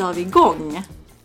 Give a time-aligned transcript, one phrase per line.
[0.00, 0.82] kör vi igång.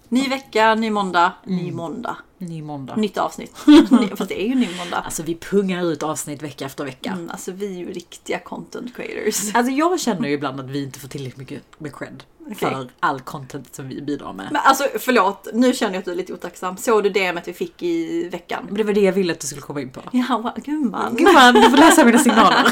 [0.10, 2.18] Ny vecka, ny måndag, ny måndag.
[2.38, 2.96] Ny måndag.
[2.96, 3.52] Nytt avsnitt.
[4.16, 4.98] Fast det är ju ny måndag.
[4.98, 7.12] Alltså vi pungar ut avsnitt vecka efter vecka.
[7.12, 9.55] Mm, alltså vi är ju riktiga content creators.
[9.55, 12.55] Alltså jag känner ju ibland att vi inte får tillräckligt mycket med cred Okej.
[12.55, 14.48] för all content som vi bidrar med.
[14.52, 16.77] Men alltså förlåt, nu känner jag att du är lite otacksam.
[16.77, 18.63] Såg du DMet vi fick i veckan?
[18.67, 20.02] Men det var det jag ville att du skulle komma in på.
[20.12, 21.16] Ja, gumman.
[21.16, 22.66] Gumman, du får läsa mina signaler.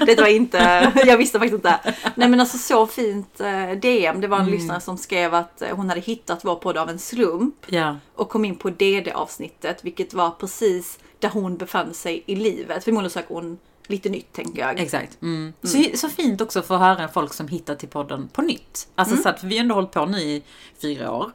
[0.06, 1.94] Det var inte, jag visste faktiskt inte.
[2.14, 4.20] Nej men alltså så fint eh, DM.
[4.20, 4.58] Det var en Mm.
[4.60, 7.54] lyssnare som skrev att eh, hon hade hittat vår podd av en slump.
[7.66, 7.96] Ja.
[8.14, 12.84] och kom in på DD-avsnittet, vilket var precis där hon befann sig i livet.
[12.84, 14.80] Förmodligen söker hon lite nytt, tänker jag.
[14.80, 15.22] Exakt.
[15.22, 15.52] Mm.
[15.62, 18.88] Så, så fint också för att höra folk som hittar till podden på nytt.
[18.94, 20.42] Alltså så att vi har ändå hållit på nu i
[20.82, 21.32] fyra år.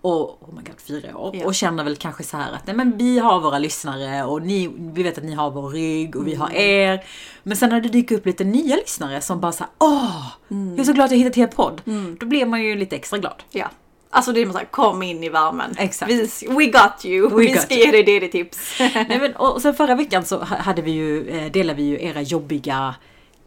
[0.00, 1.36] Och, oh my god, fyra år.
[1.36, 1.46] Ja.
[1.46, 4.70] Och känner väl kanske så här att nej, men vi har våra lyssnare och ni,
[4.78, 7.04] vi vet att ni har vår rygg och vi har er.
[7.42, 10.84] Men sen när det dyker upp lite nya lyssnare som bara såhär, åh, jag är
[10.84, 11.82] så glad att jag hittat er podd.
[12.20, 13.42] Då blir man ju lite extra glad.
[13.50, 13.70] Ja.
[14.14, 15.74] Alltså det är så här, kom in i värmen.
[15.78, 16.10] Exakt.
[16.12, 17.28] Vi, we got you.
[17.28, 17.84] We vi got ska you.
[17.86, 18.58] ge dig DD-tips.
[18.78, 22.02] Nej, men, och sen förra veckan så ha- hade vi ju, eh, delade vi ju
[22.02, 22.94] era jobbiga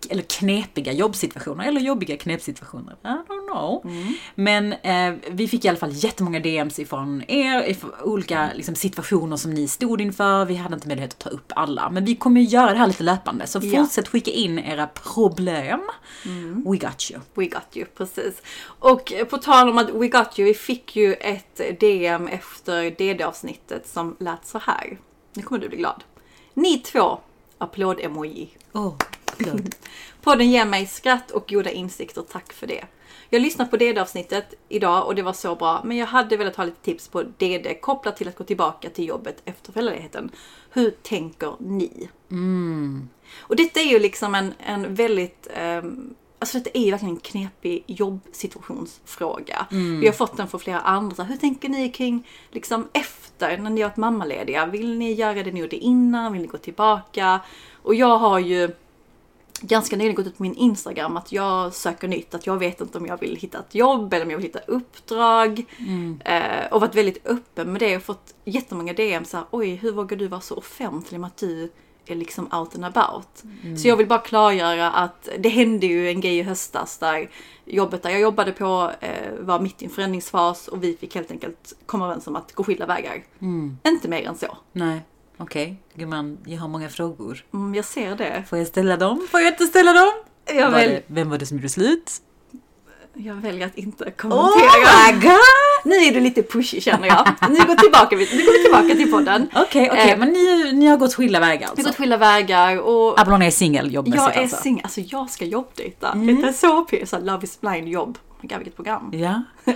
[0.09, 2.95] eller knepiga jobbsituationer, eller jobbiga knepsituationer.
[3.03, 3.92] I don't know.
[4.36, 9.38] Men eh, vi fick i alla fall jättemånga DMs ifrån er, ifrån olika liksom, situationer
[9.38, 10.45] som ni stod inför.
[10.45, 11.89] Vi hade inte möjlighet att ta upp alla.
[11.89, 13.48] Men vi kommer ju göra det här lite löpande.
[13.48, 13.78] Så Ja.
[13.84, 15.81] fortsätt skicka in era problem.
[16.66, 17.20] We got you.
[17.34, 18.42] We got you, precis.
[18.80, 22.92] Och eh, på tal om att we got you, vi fick ju ett DM efter
[22.92, 24.98] DD-avsnittet som lät så här.
[25.34, 26.04] Nu kommer du bli glad.
[26.54, 27.20] Ni två,
[27.58, 28.48] applåd-emoji.
[28.73, 28.94] Oh,
[29.38, 29.75] good.
[30.21, 32.85] Podden ger mig skratt och goda insikter, tack för det.
[33.30, 36.63] Jag lyssnade på DD-avsnittet idag och det var så bra, men jag hade velat ha
[36.63, 40.31] lite tips på DD kopplat till att gå tillbaka till jobbet efter föräldraledigheten.
[40.69, 42.09] Hur tänker ni?
[43.39, 47.20] Och detta är ju liksom en, en väldigt, ehm, alltså detta är ju verkligen en
[47.20, 49.67] knepig jobbsituationsfråga.
[50.02, 51.23] Vi har fått den från flera andra.
[51.23, 54.65] Hur tänker ni kring liksom efter när ni har varit mammalediga?
[54.65, 56.33] Vill ni göra det ni gjorde innan?
[56.33, 57.39] Vill ni gå tillbaka?
[57.83, 58.71] Och jag har ju
[59.62, 62.98] ganska nyligen gått ut på min Instagram att jag söker nytt, att jag vet inte
[62.98, 65.66] om jag vill hitta ett jobb eller om jag vill hitta uppdrag.
[66.26, 69.92] Eh, och varit väldigt öppen med det och fått jättemånga DM så här, oj hur
[69.92, 71.72] vågar du vara så offentlig med att du
[72.06, 73.44] är liksom out and about.
[73.78, 77.30] Så jag vill bara klargöra att det hände ju en grej i höstas där
[77.66, 81.32] jobbet där jag jobbade på eh, var mitt i en förändringsfas och vi fick helt
[81.32, 83.24] enkelt komma överens om att gå skilda vägar.
[83.88, 84.58] Inte mer än så.
[84.72, 85.02] Nej,
[85.37, 85.81] okej.
[85.95, 87.43] Gumman, jag har många frågor.
[87.53, 88.43] Mm, jag ser det.
[88.49, 89.27] Får jag ställa dem?
[89.31, 90.11] Får jag inte ställa dem?
[90.55, 92.11] Jag, Var väl, det, vem var det som gjorde slut?
[93.20, 95.11] jag väljer att inte Oh kommentera.
[95.14, 95.86] my god!
[95.86, 97.27] Nu är du lite pushy känner jag.
[97.49, 99.47] Nu går, tillbaka, nu går vi tillbaka till podden.
[99.55, 101.83] Okej, okej, Eh, men ni, ni har gått skilda vägar Vi har alltså?
[101.87, 104.58] gått skilda vägar och Ablon är singel jobbmässigt jag är alltså?
[104.58, 104.81] singel.
[104.83, 106.11] Alltså jag ska jobbdejta.
[106.11, 106.42] Mm.
[106.42, 107.05] Det är så pirr.
[107.05, 108.17] Så Love is blind jobb.
[108.30, 109.09] Oh my God, vilket program.
[109.14, 109.43] Ja.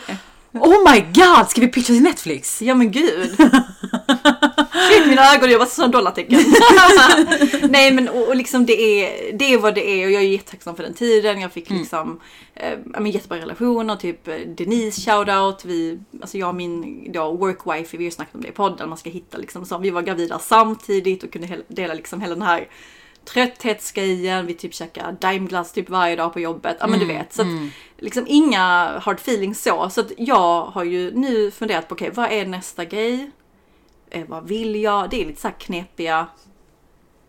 [0.54, 2.62] Oh my god, ska vi pitcha till Netflix?
[2.62, 3.36] Ja men gud.
[4.90, 6.40] Shit mina ögon, jag var sån dollartecken.
[7.70, 10.28] Nej men och, och liksom det är, det är vad det är och jag är
[10.28, 11.42] jättetacksam för den tiden.
[11.42, 12.20] Jag fick liksom
[12.56, 15.66] eh, ja, men jättebra relationer, typ eh, Denise shoutout.
[15.66, 18.90] Vi, alltså jag och min då workwife, vi har ju snackat om det i podden,
[18.90, 19.78] man ska hitta liksom så.
[19.78, 22.68] Vi var gravida samtidigt och kunde dela liksom hela den här
[23.26, 26.78] trötthetsgrejen, vi typ käkar daimglass typ varje dag på jobbet.
[26.80, 27.34] Ja men du vet.
[27.34, 27.48] Så att,
[27.98, 29.90] liksom inga hard feelings så.
[29.90, 33.32] Så att jag har ju nu funderat på okej, vad är nästa grej?
[34.12, 35.10] Eh, vad vill jag?
[35.10, 36.28] Det är lite så här knepiga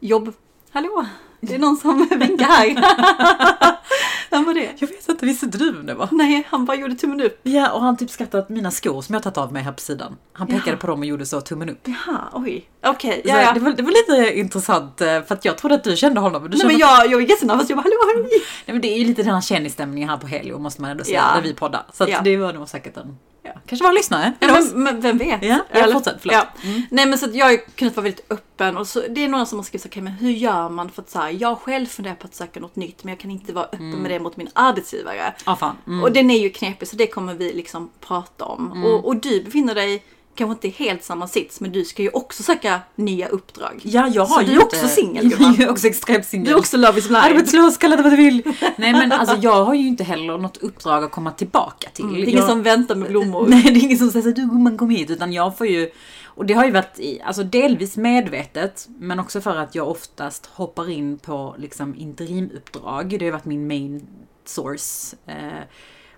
[0.00, 0.32] jobb...
[0.70, 1.06] Hallå?
[1.40, 2.66] Det är någon som vinkar här.
[4.30, 4.68] Vem var det?
[4.78, 6.08] Jag vet inte, visste inte du vem det var?
[6.12, 7.40] Nej, han bara gjorde tummen upp.
[7.42, 9.80] Ja, och han typ skrattade åt mina skor som jag tagit av mig här på
[9.80, 10.16] sidan.
[10.32, 10.76] Han pekade Jaha.
[10.76, 11.78] på dem och gjorde så, tummen upp.
[11.84, 12.68] Jaha, oj.
[12.84, 13.52] Okej, Så ja, ja.
[13.52, 16.42] det, var, det var lite intressant eh, för att jag trodde att du kände honom.
[16.42, 17.70] Men du Nej kände men jag, jag är jättenervös.
[17.70, 18.40] Jag bara hallå, hej.
[18.66, 21.04] Nej, men det är ju lite den här kändisstämningen här på Helio måste man ändå
[21.04, 21.34] säga, Ja.
[21.34, 21.82] när vi poddar.
[21.92, 22.20] Så att Ja.
[22.24, 24.32] det var nog säkert en, ja, kanske var en lyssnare.
[24.40, 25.42] Ja, men, men vem vet?
[25.42, 26.46] Ja, ja, Eller- fortsätt, förlåt.
[26.64, 26.82] Mm.
[26.90, 29.46] Nej men så att jag har kunnat vara väldigt öppen och så, det är några
[29.46, 31.86] som har skrivit så okej men hur gör man för att så här, jag själv
[31.86, 34.36] funderar på att söka något nytt men jag kan inte vara öppen med det mot
[34.36, 35.34] min arbetsgivare.
[35.46, 35.76] Ja, fan.
[35.86, 36.02] Mm.
[36.02, 38.84] Och den är ju knepig så det kommer vi liksom prata om.
[38.84, 40.02] Och, och du befinner dig
[40.34, 43.80] kanske inte helt samma sits men du ska ju också söka nya uppdrag.
[43.82, 45.60] Ja, jag Så har du ju är också singel, Jag gumman.
[45.60, 46.46] är också extremt singel.
[46.46, 47.24] Du är också love is blind.
[47.24, 48.42] Arbetslös, kalla det vad du vill.
[48.76, 52.04] Nej men alltså jag har ju inte heller något uppdrag att komma tillbaka till.
[52.04, 52.48] Mm, det är ingen jag...
[52.48, 53.46] som väntar med blommor.
[53.48, 55.10] Nej det är ingen som säger såhär, du gumman kom hit.
[55.10, 55.90] Utan jag får ju,
[56.24, 60.46] och det har ju varit i, alltså delvis medvetet, men också för att jag oftast
[60.46, 63.08] hoppar in på liksom interimuppdrag.
[63.08, 64.06] Det har ju varit min main
[64.44, 65.16] source.
[65.26, 65.62] Eh,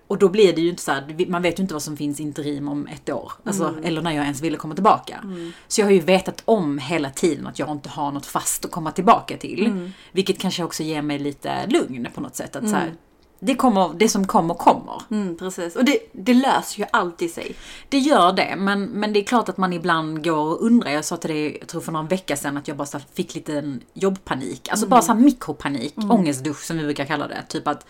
[0.07, 2.19] och då blir det ju inte så här, man vet ju inte vad som finns
[2.19, 3.31] interim om ett år.
[3.43, 5.23] Alltså, Eller när jag ens ville komma tillbaka.
[5.67, 8.71] Så jag har ju vetat om hela tiden att jag inte har något fast att
[8.71, 9.91] komma tillbaka till.
[10.11, 12.55] Vilket kanske också ger mig lite lugn på något sätt.
[12.55, 12.93] Att så här,
[13.39, 15.01] det, kommer, det som kommer, kommer.
[15.11, 15.75] Mm, precis.
[15.75, 17.55] Och det, det löser ju alltid sig.
[17.89, 20.91] Det gör det, men, men det är klart att man ibland går och undrar.
[20.91, 23.79] Jag sa till dig, jag tror för några veckor sedan, att jag bara fick lite
[23.93, 24.69] jobbpanik.
[24.69, 26.11] Alltså bara så här mikropanik, mm.
[26.11, 27.43] ångestdusch som vi brukar kalla det.
[27.49, 27.85] Typ att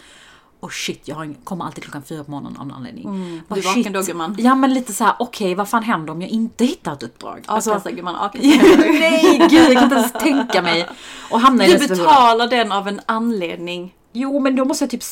[0.59, 3.05] oh shit, jag har, kommer alltid klockan fyra på morgonen av någon anledning.
[3.05, 3.41] Mm.
[3.47, 4.35] Du är vaken då gumman.
[4.39, 7.03] Ja men lite så här: okej okay, vad fan händer om jag inte hittar ett
[7.03, 7.39] uppdrag?
[7.47, 8.47] A-kassa alltså, gumman, a-kassa.
[8.77, 10.87] nej gud, jag kan inte ens tänka mig.
[11.31, 13.93] Och hamna i Du betalar den av en anledning.
[14.17, 15.03] Jo men då måste jag typ,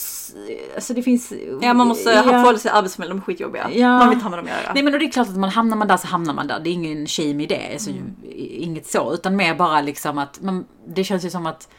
[0.75, 1.33] alltså det finns...
[1.61, 2.21] Ja man måste ja.
[2.21, 3.69] ha policy arbetsförmedling, de är skitjobbiga.
[3.71, 3.87] Ja.
[3.87, 4.73] Man vill inte ha med dem att göra.
[4.73, 6.59] Nej men är det klart att man hamnar man där så hamnar man där.
[6.59, 7.69] Det är ingen shame i det.
[7.73, 8.15] Alltså, mm.
[8.35, 9.13] Inget så.
[9.13, 11.69] Utan mer bara liksom att, man, det känns ju som att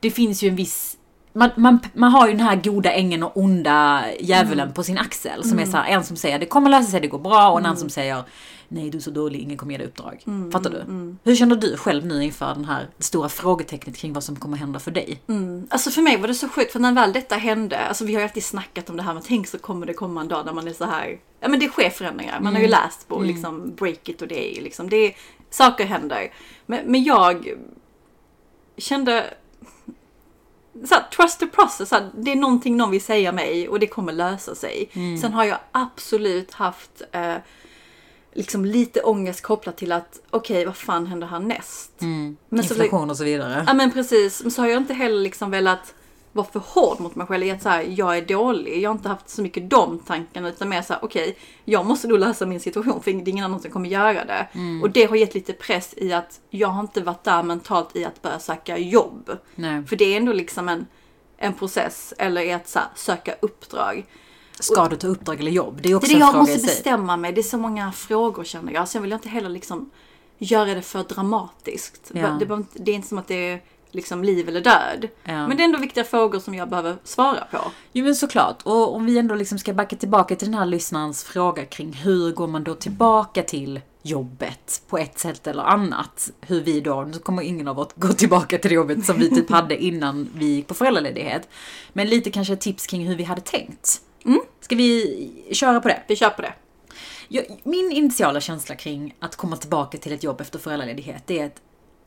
[0.00, 0.95] det finns ju en viss
[1.36, 4.74] man, man, man har ju den här goda ängeln och onda djävulen mm.
[4.74, 5.42] på sin axel.
[5.42, 5.62] Som mm.
[5.62, 7.50] är så här, en som säger det kommer lösa sig, det går bra.
[7.50, 7.76] Och en annan mm.
[7.76, 8.24] som säger
[8.68, 10.22] nej du är så dålig, ingen kommer ge dig uppdrag.
[10.26, 10.52] Mm.
[10.52, 10.80] Fattar du?
[10.80, 11.18] Mm.
[11.24, 14.78] Hur känner du själv nu inför den här stora frågetecknet kring vad som kommer hända
[14.78, 15.22] för dig?
[15.28, 15.66] Mm.
[15.70, 18.20] Alltså för mig var det så sjukt, för när väl detta hände, alltså vi har
[18.20, 20.52] ju alltid snackat om det här med tänk så kommer det komma en dag när
[20.52, 22.40] man är så här, ja men det sker förändringar.
[22.40, 25.16] Man har ju läst på liksom break it och det är ju liksom, det är,
[25.50, 26.32] saker händer.
[26.66, 27.54] Men, men jag
[28.78, 29.34] kände
[30.84, 31.88] så här, trust the process.
[31.88, 34.90] Så här, det är någonting någon vill säga mig och det kommer lösa sig.
[34.92, 35.18] Mm.
[35.18, 37.36] Sen har jag absolut haft eh,
[38.32, 42.02] liksom lite ångest kopplat till att okej, okay, vad fan händer härnäst?
[42.02, 42.36] Mm.
[42.50, 43.64] Inflation och så vidare.
[43.66, 44.42] Ja men precis.
[44.42, 45.94] Men så har jag inte heller liksom velat
[46.36, 48.82] vara för hård mot mig själv i att så här, jag är dålig.
[48.82, 51.34] Jag har inte haft så mycket de tankarna utan mer så här, okej, okay,
[51.64, 54.48] jag måste då lösa min situation för det är ingen annan som kommer göra det.
[54.52, 54.82] Mm.
[54.82, 58.04] Och det har gett lite press i att jag har inte varit där mentalt i
[58.04, 59.30] att börja söka jobb.
[59.54, 59.86] Nej.
[59.86, 60.86] För det är ändå liksom en,
[61.38, 64.06] en process eller i att så här, söka uppdrag.
[64.60, 65.78] Ska du ta uppdrag eller jobb?
[65.82, 67.32] Det är också det är det jag måste bestämma mig.
[67.32, 68.88] Det är så många frågor känner jag.
[68.88, 69.90] Sen vill jag inte heller liksom
[70.38, 72.10] göra det för dramatiskt.
[72.14, 72.28] Ja.
[72.40, 75.08] Det, det är inte som att det är liksom liv eller död.
[75.24, 75.48] Ja.
[75.48, 77.58] Men det är ändå viktiga frågor som jag behöver svara på.
[77.92, 78.62] Jo men såklart.
[78.62, 82.32] Och om vi ändå liksom ska backa tillbaka till den här lyssnarens fråga kring hur
[82.32, 86.30] går man då tillbaka till jobbet på ett sätt eller annat.
[86.40, 89.30] Hur vi då, nu kommer ingen av oss gå tillbaka till det jobbet som vi
[89.30, 91.48] typ hade innan vi gick på föräldraledighet.
[91.92, 94.00] Men lite kanske tips kring hur vi hade tänkt.
[94.24, 94.40] Mm.
[94.60, 96.02] Ska vi köra på det?
[96.06, 96.52] Vi kör på det.
[97.28, 101.60] Jag, min initiala känsla kring att komma tillbaka till ett jobb efter föräldraledighet är att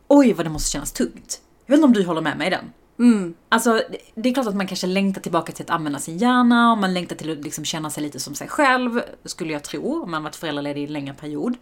[0.08, 1.42] oj vad det måste kännas tungt.
[1.70, 2.72] Jag vet inte om du håller med mig i den?
[3.00, 3.34] Mm.
[3.50, 3.82] Alltså,
[4.16, 6.94] det är klart att man kanske längtar tillbaka till att använda sin hjärna och man
[6.94, 10.24] längtar till att liksom känna sig lite som sig själv, skulle jag tro, om man
[10.24, 11.58] varit föräldraledig i en längre period.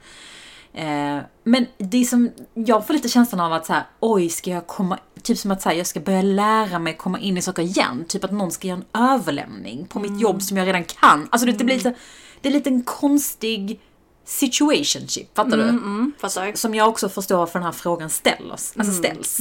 [0.74, 4.68] Eh, men det som, jag får lite känslan av att så här, oj, ska jag
[4.68, 7.63] komma, typ som att så här, jag ska börja lära mig komma in i saker
[7.63, 8.06] igen.
[8.07, 10.12] Typ att någon ska göra en överlämning på mm.
[10.12, 11.27] mitt jobb som jag redan kan.
[11.31, 11.94] Alltså det, det blir lite,
[12.42, 13.80] det är lite en konstig
[14.25, 15.69] situationship, fattar mm, du?
[15.69, 16.51] Mm, fattar.
[16.56, 19.39] Som jag också förstår varför den här frågan ställs, alltså mm, ställs.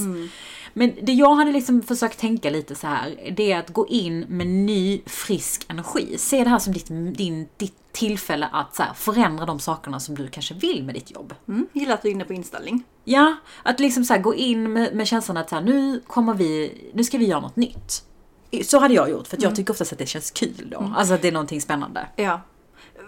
[0.79, 4.21] Men det jag hade liksom försökt tänka lite så här, det är att gå in
[4.21, 6.19] med ny, frisk energi.
[6.19, 6.87] Se det här som ditt,
[7.17, 11.11] din, ditt tillfälle att så här, förändra de sakerna som du kanske vill med ditt
[11.11, 11.35] jobb.
[11.49, 12.85] Mm, gillar att du är inne på inställning.
[13.05, 16.35] Ja, att liksom så här, gå in med, med känslan att så här, nu kommer
[16.35, 18.03] vi, nu ska vi göra något nytt.
[18.65, 19.57] Så hade jag gjort, för jag mm.
[19.57, 20.79] tycker oftast att det känns kul då.
[20.79, 20.93] Mm.
[20.93, 22.07] Alltså att det är någonting spännande.
[22.17, 22.41] Ja.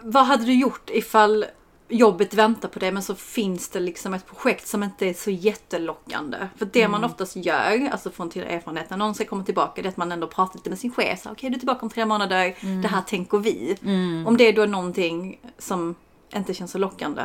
[0.03, 1.45] Vad hade du gjort ifall
[1.89, 5.31] jobbet väntar på dig men så finns det liksom ett projekt som inte är så
[5.31, 6.39] jättelockande.
[6.57, 6.91] För det mm.
[6.91, 9.97] man oftast gör, alltså från till erfarenhet när någon ska komma tillbaka, det är att
[9.97, 11.21] man ändå pratar lite med sin chef.
[11.21, 12.83] Okej, okay, du är tillbaka om tre månader, mm.
[12.83, 13.77] det här tänker vi.
[13.83, 14.27] Mm.
[14.27, 15.95] Om det då är någonting som
[16.35, 17.23] inte känns så lockande.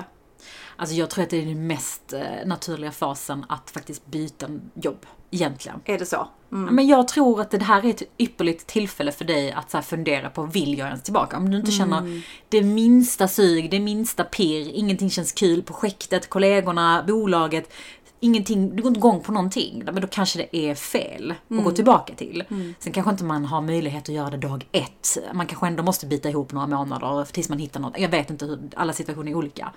[0.76, 5.06] Alltså jag tror att det är den mest eh, naturliga fasen att faktiskt byta jobb.
[5.34, 5.80] Egentligen.
[5.86, 6.28] Är det så?
[6.52, 6.76] Mm.
[6.76, 10.30] Men jag tror att det här är ett ypperligt tillfälle för dig att så fundera
[10.30, 11.38] på, vill jag ens tillbaka?
[11.38, 12.22] Om du inte känner mm.
[12.50, 17.74] det minsta sug, det minsta pirr, ingenting känns kul, projektet, kollegorna, bolaget,
[18.20, 21.64] ingenting, du går inte igång på någonting, men då kanske det är fel att mm.
[21.64, 22.44] gå tillbaka till.
[22.50, 22.76] Mm.
[22.80, 25.18] Sen kanske inte man har möjlighet att göra det dag ett.
[25.34, 28.00] Man kanske ändå måste bita ihop några månader tills man hittar något.
[28.00, 29.72] Jag vet inte hur, alla situationer är olika.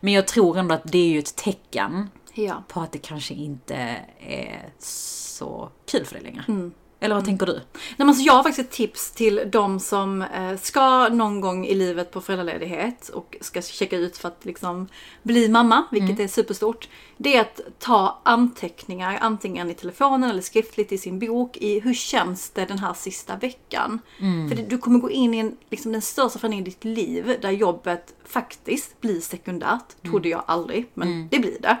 [0.00, 2.08] Men jag tror ändå att det är ju ett tecken
[2.44, 2.62] ja.
[2.68, 6.44] på att det kanske inte är så kul för dig längre.
[6.48, 6.72] Mm.
[7.00, 7.38] Eller vad mm.
[7.38, 7.52] tänker du?
[7.52, 11.66] Nej, men alltså jag har faktiskt ett tips till de som eh, ska någon gång
[11.66, 14.88] i livet på föräldraledighet och ska checka ut för att liksom
[15.22, 16.24] bli mamma, vilket mm.
[16.24, 16.88] är superstort.
[17.16, 21.94] Det är att ta anteckningar, antingen i telefonen eller skriftligt i sin bok, i hur
[21.94, 23.98] känns det den här sista veckan?
[24.20, 24.48] Mm.
[24.48, 27.50] För du kommer gå in i en, liksom den största förändringen i ditt liv där
[27.50, 29.96] jobbet faktiskt blir sekundärt.
[30.02, 30.12] Mm.
[30.12, 31.28] Trodde jag aldrig, men mm.
[31.30, 31.76] det blir det.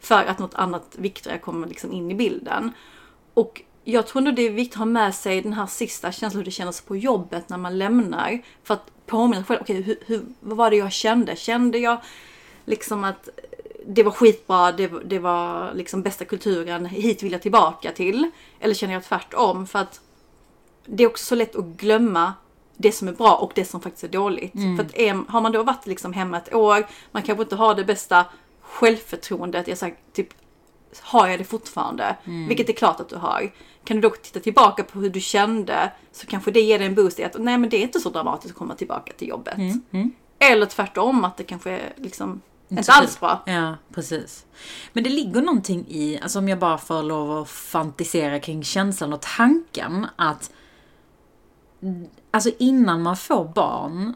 [0.00, 2.72] För att något annat viktigare kommer liksom in i bilden.
[3.34, 6.38] Och jag tror nog det är viktigt att ha med sig den här sista känslan
[6.40, 8.40] hur det kändes på jobbet när man lämnar.
[8.64, 11.36] För att påminna sig själv, okej okay, hur, vad var det jag kände?
[11.36, 12.00] Kände jag
[12.64, 13.28] liksom att
[13.86, 18.30] det var skitbra, det, det var liksom bästa kulturen, hit vill jag tillbaka till?
[18.60, 19.66] Eller känner jag tvärtom?
[19.66, 20.00] För att
[20.86, 22.34] det är också så lätt att glömma
[22.76, 24.52] det som är bra och det som faktiskt är dåligt.
[24.52, 27.74] För att är, har man då varit liksom hemma ett år, man kanske inte har
[27.74, 28.24] det bästa
[28.70, 30.28] självförtroendet, jag sagt, typ
[31.00, 32.16] har jag det fortfarande?
[32.48, 33.52] Vilket är klart att du har.
[33.84, 36.94] Kan du då titta tillbaka på hur du kände så kanske det ger dig en
[36.94, 39.58] boost i att nej men det är inte så dramatiskt att komma tillbaka till jobbet.
[40.38, 43.42] Eller tvärtom att det kanske är liksom inte så alls bra.
[43.46, 44.46] Ja, precis.
[44.92, 49.12] Men det ligger någonting i, alltså om jag bara får lov att fantisera kring känslan
[49.12, 50.50] och tanken att
[52.30, 54.14] Alltså innan man får barn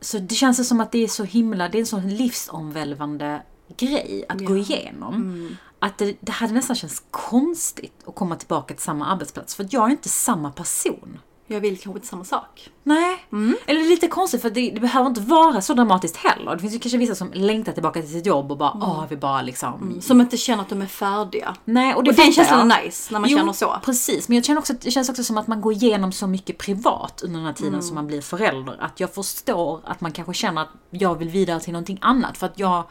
[0.00, 3.42] så det känns som att det är så himla, det är en sån livsomvälvande
[3.76, 5.48] grej att gå igenom.
[5.78, 9.72] Att det, det hade nästan känts konstigt att komma tillbaka till samma arbetsplats för att
[9.72, 11.18] jag är inte samma person.
[11.50, 12.70] Jag vill kanske inte samma sak.
[12.82, 13.26] Nej.
[13.66, 16.52] Eller lite konstigt för det, det behöver inte vara så dramatiskt heller.
[16.54, 19.16] Det finns ju kanske vissa som längtar tillbaka till sitt jobb och bara åh, vi
[19.16, 19.98] bara liksom...
[20.00, 21.56] Som inte känner att de är färdiga.
[21.64, 23.76] Nej, och det Och den känslan är nice när man Jo, känner så.
[23.84, 24.28] precis.
[24.28, 27.22] Men jag känner också, det känns också som att man går igenom så mycket privat
[27.24, 28.76] under den här tiden som man blir förälder.
[28.80, 32.38] Att jag förstår att man kanske känner att jag vill vidare till någonting annat.
[32.38, 32.84] För att jag,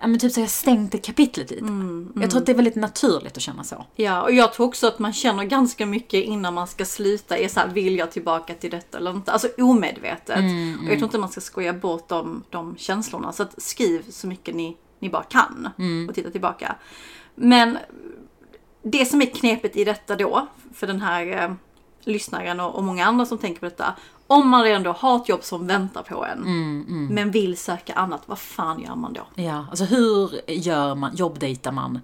[0.00, 1.64] ja men typ så jag stängt det kapitlet lite.
[2.20, 3.86] Jag tror att det är väldigt naturligt att känna så.
[3.96, 7.38] Ja, och jag tror också att man känner ganska mycket innan man ska sluta.
[7.38, 9.32] Är så här, vill jag tillbaka till detta eller inte?
[9.32, 10.38] Alltså omedvetet.
[10.38, 13.32] Och jag tror inte man ska skoja bort de, de känslorna.
[13.32, 15.68] Så att skriv så mycket ni, ni bara kan
[16.08, 16.76] och titta tillbaka.
[17.34, 17.78] Men
[18.82, 21.52] det som är knepet i detta då, för den här eh,
[22.04, 23.94] lyssnaren och, och många andra som tänker på detta.
[24.30, 26.40] Om man redan då har ett jobb som väntar på en,
[27.10, 29.42] men vill söka annat, vad fan gör man då?
[29.42, 32.00] Ja, alltså hur gör man, jobbdejtar man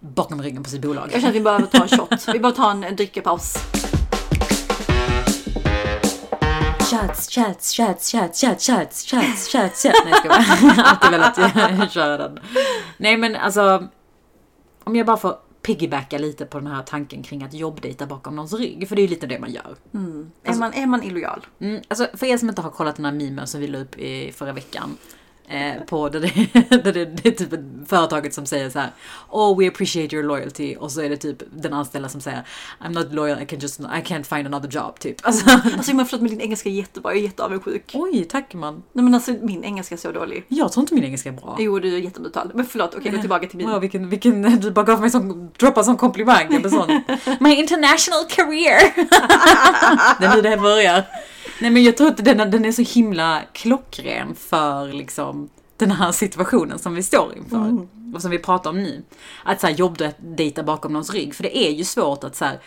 [0.00, 1.04] bakom ryggen på sitt bolag?
[1.04, 2.28] Jag känner att vi behöver ta en shot.
[2.34, 3.54] Vi behöver ta en, en drickepaus.
[6.90, 9.84] Chats, chats, chats, chats, chats, chats, chats, chats, chats.
[9.84, 10.82] Nej jag skojar bara.
[10.84, 12.38] Alltid velat köra den.
[12.96, 13.88] Nej men alltså.
[14.84, 18.52] Om jag bara får piggybacka lite på den här tanken kring att jobbdejta bakom någons
[18.52, 18.88] rygg.
[18.88, 19.76] För det är ju lite det man gör.
[20.42, 21.46] är, man, är man illojal?
[21.58, 23.98] Mm, alltså för er som inte har kollat den här memen som vi la upp
[23.98, 24.96] i förra veckan.
[25.48, 28.90] Eh, på där det, där det, det är typ företaget som säger så här.
[29.30, 30.76] Oh we appreciate your loyalty.
[30.76, 32.42] Och så är det typ den anställda som säger
[32.80, 34.98] I'm not loyal, I, can just, I can't find another job.
[34.98, 35.16] Typ.
[35.22, 37.90] Alltså, Alltså men förlåt men din engelska är jättebra, jag är jätteavundsjuk.
[37.94, 38.82] oj, tack man.
[38.92, 40.44] Nej men alltså min engelska är så dålig.
[40.48, 41.56] Jag tror inte min engelska är bra.
[41.58, 42.50] Jo du är jättebrutal.
[42.54, 43.70] Men förlåt, okej gå tillbaka till min.
[43.70, 47.02] Wow, vilken, vilken, du bara gav mig sån, droppa sån komplimang eller sån.
[47.40, 48.80] My international career!
[50.20, 51.04] det är nu det här börjar.
[51.60, 56.12] Nej men jag tror att den, den är så himla klockren för liksom den här
[56.12, 57.86] situationen som vi står inför.
[58.14, 59.02] Och som vi pratar om nu.
[59.44, 61.34] Att så här, jobbdejta bakom någons rygg.
[61.34, 62.60] För det är ju svårt att så här,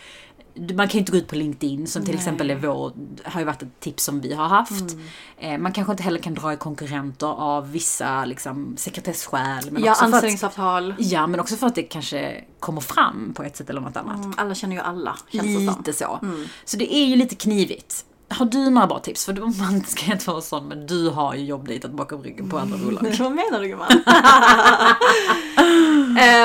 [0.54, 2.92] man kan ju inte gå ut på LinkedIn som till exempel är vår,
[3.24, 4.96] har ju varit ett tips som vi har haft.
[5.38, 9.70] Eh, man kanske inte heller kan dra i konkurrenter av vissa liksom, sekretessskäl.
[9.70, 10.94] Men Ja, anställningsavtal.
[10.98, 14.24] Ja, men också för att det kanske kommer fram på ett sätt eller något annat.
[14.24, 15.46] Mm, Alla känner ju alla, känns.
[15.46, 15.74] Mm.
[15.78, 16.18] Lite så.
[16.64, 18.04] Så det är ju lite knivigt.
[18.30, 19.24] Har du några bra tips?
[19.24, 22.78] För man ska inte vara sån, men du har ju jobbdejtat bakom ryggen på andra
[22.78, 23.16] bolag.
[23.18, 23.90] Vad menar du gumman?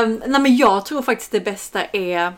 [0.03, 2.33] um, nej men jag tror faktiskt det bästa är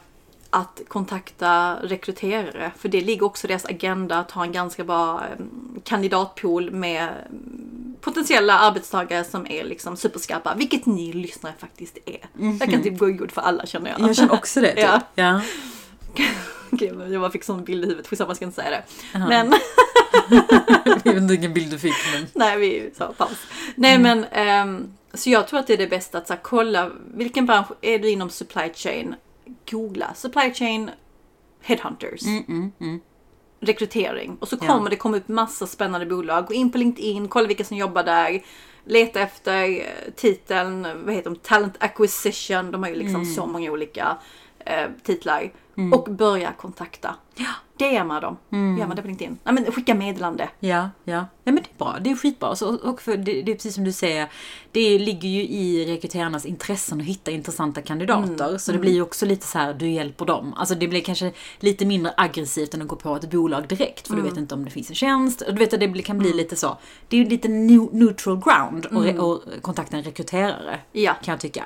[0.50, 2.72] att kontakta rekryterare.
[2.78, 5.50] För det ligger också i deras agenda att ha en ganska bra em,
[5.84, 7.10] kandidatpool med
[8.02, 10.54] potentiella arbetstagare som är liksom superskarpa.
[10.56, 12.54] Vilket ni lyssnare faktiskt är.
[12.60, 14.10] Jag kan typ gå i god för alla känner jag.
[14.10, 14.74] Jag känner också det.
[14.76, 14.86] Typ.
[14.86, 15.02] Ja.
[15.16, 15.42] ja.
[16.72, 18.08] Okej, jag bara fick sån bild i huvudet.
[18.08, 18.84] Skitsamma, jag ska inte säga det.
[19.14, 19.54] Men
[21.04, 21.94] Jag vet inte vilken bild du fick.
[22.14, 22.26] Men...
[22.34, 23.38] Nej, vi sa paus.
[23.76, 26.92] Nej, men ehm, så jag tror att det är det bästa att så här, kolla
[27.14, 29.16] vilken bransch är du inom supply chain?
[29.72, 30.92] Googla supply chain
[31.62, 32.22] headhunters.
[33.60, 34.38] Rekrytering.
[34.40, 34.68] Och så Ja.
[34.68, 36.46] kommer det komma upp massa spännande bolag.
[36.48, 38.42] Gå in på LinkedIn, kolla vilka som jobbar där.
[38.86, 39.84] Leta efter eh,
[40.16, 41.36] titeln, vad heter de?
[41.36, 42.72] Talent acquisition.
[42.72, 44.18] De har ju liksom så många olika
[44.60, 45.52] eh, titlar.
[45.78, 45.94] Mm.
[45.94, 47.16] Och börja kontakta.
[47.80, 48.38] DMa dem.
[48.80, 49.38] Gör man det på LinkedIn?
[49.44, 50.50] Nej, men skicka meddelande.
[50.60, 51.26] Ja, ja.
[51.44, 51.98] Ja men det är bra.
[52.02, 52.56] Det är skitbra.
[52.56, 54.28] Så, och för det, det är precis som du säger.
[54.72, 58.58] Det ligger ju i rekryterarnas intressen att hitta intressanta kandidater.
[58.58, 60.54] Så det blir ju också lite så här, du hjälper dem.
[60.54, 64.08] Alltså det blir kanske lite mindre aggressivt än att gå på ett bolag direkt.
[64.08, 65.42] För du vet inte om det finns en tjänst.
[65.42, 66.78] Och du vet att det kan bli lite så.
[67.08, 70.80] Det är ju lite neutral ground att re- att kontakta en rekryterare.
[70.92, 71.14] Ja.
[71.24, 71.64] Kan jag tycka.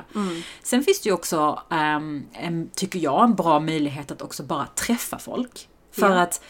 [0.63, 4.65] Sen finns det ju också, ehm, en, tycker jag, en bra möjlighet att också bara
[4.65, 5.60] träffa folk.
[5.91, 6.21] För Ja.
[6.21, 6.41] att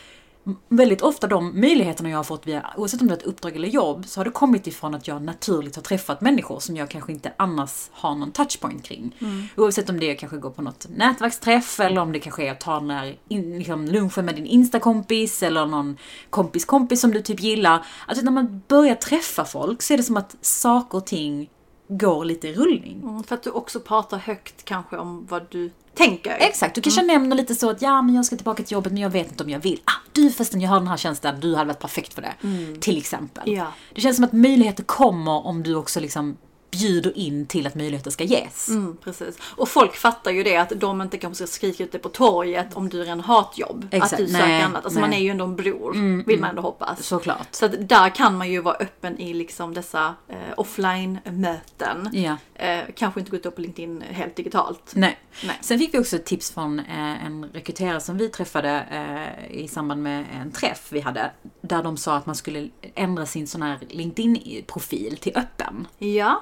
[0.69, 3.67] väldigt ofta de möjligheterna jag har fått via, oavsett om det är ett uppdrag eller
[3.67, 7.11] jobb, så har det kommit ifrån att jag naturligt har träffat människor som jag kanske
[7.11, 9.15] inte annars har någon touchpoint kring.
[9.57, 12.59] Oavsett om det är kanske går på något nätverksträff eller om det kanske är att
[12.59, 15.97] ta den här in, liksom lunchen med din instakompis eller någon
[16.29, 17.85] kompis kompis som du typ gillar.
[18.07, 21.49] Alltså när man börjar träffa folk så är det som att saker och ting
[21.97, 23.01] går lite i rullning.
[23.03, 26.37] Mm, för att du också pratar högt kanske om vad du tänker.
[26.39, 29.01] Exakt, du kanske nämner lite så att ja men jag ska tillbaka till jobbet men
[29.01, 29.81] jag vet inte om jag vill.
[29.85, 32.33] Ah, du förresten jag har den här tjänsten, du hade varit perfekt för det.
[32.79, 33.53] Till exempel.
[33.53, 33.67] Ja.
[33.93, 36.37] Det känns som att möjligheter kommer om du också liksom
[36.71, 38.69] bjuder in till att möjligheter ska ges.
[38.69, 39.37] Mm, precis.
[39.41, 42.73] Och folk fattar ju det att de inte kanske ska skrika ut det på torget
[42.73, 43.87] om du redan har ett jobb.
[43.91, 44.13] Exakt.
[44.13, 44.85] Att du söker Nej, annat.
[44.85, 45.19] Alltså man nej.
[45.19, 47.03] är ju ändå en bror, vill man ändå hoppas.
[47.03, 47.47] Såklart.
[47.51, 52.09] Så att där kan man ju vara öppen i liksom dessa eh, offline-möten.
[52.11, 52.37] Ja.
[52.55, 54.91] Eh, kanske inte gå ut på LinkedIn helt digitalt.
[54.95, 55.17] Nej.
[55.45, 55.57] Nej.
[55.61, 59.67] Sen fick vi också ett tips från eh, en rekryterare som vi träffade eh, i
[59.67, 61.31] samband med en träff vi hade.
[61.61, 65.87] Där de sa att man skulle ändra sin sån här LinkedIn-profil till öppen.
[65.97, 66.41] Ja,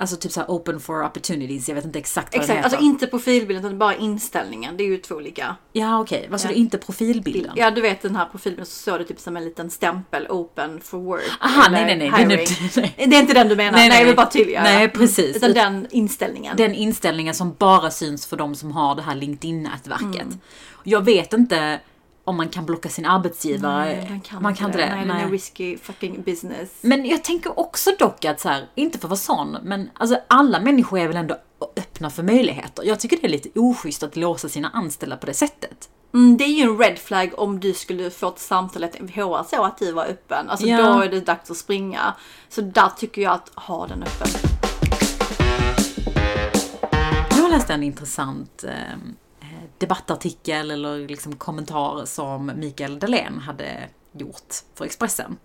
[0.00, 2.58] Alltså typ så här open for opportunities, jag vet inte exakt vad den exakt.
[2.58, 2.76] heter.
[2.76, 4.76] Alltså inte profilbilden utan bara inställningen.
[4.76, 5.56] Det är ju två olika.
[5.72, 6.54] Ja okej, vad sa du?
[6.54, 7.52] Inte profilbilden?
[7.56, 10.80] Ja, du vet den här profilbilden så står det typ som en liten stämpel open
[10.80, 11.22] for work.
[11.40, 12.46] Aha, nej, nej, nej, det är hiring.
[12.76, 13.08] nej.
[13.08, 13.72] Det är inte den du menar.
[13.72, 14.62] Nej, Nej, nej, jag vill bara tydliggöra.
[14.62, 15.36] Nej, precis.
[15.36, 16.56] Utan den inställningen.
[16.56, 20.22] Den inställningen som bara syns för de som har det här LinkedIn-nätverket.
[20.22, 20.38] Mm.
[20.84, 21.80] Jag vet inte
[22.28, 23.84] om man kan blocka sin arbetsgivare.
[23.84, 24.86] Nej, den kan man kan inte det.
[24.94, 25.32] Nej, den är Nej.
[25.32, 26.70] risky fucking business.
[26.80, 30.18] Men jag tänker också dock att så här, inte för att vara sån, men alltså
[30.28, 31.36] alla människor är väl ändå
[31.76, 32.84] öppna för möjligheter.
[32.84, 35.88] Jag tycker det är lite oschysst att låsa sina anställda på det sättet.
[36.14, 39.48] Mm, det är ju en red flag om du skulle få ett samtal att HR
[39.48, 40.48] så att du var öppen.
[40.50, 40.76] Alltså Ja.
[40.76, 42.14] då är det dags att springa.
[42.48, 44.28] Så där tycker jag att ha den öppen.
[47.36, 48.72] Jag läste en intressant eh,
[49.80, 55.36] debattartikel eller liksom kommentar som Mikael Dahlén hade gjort för Expressen.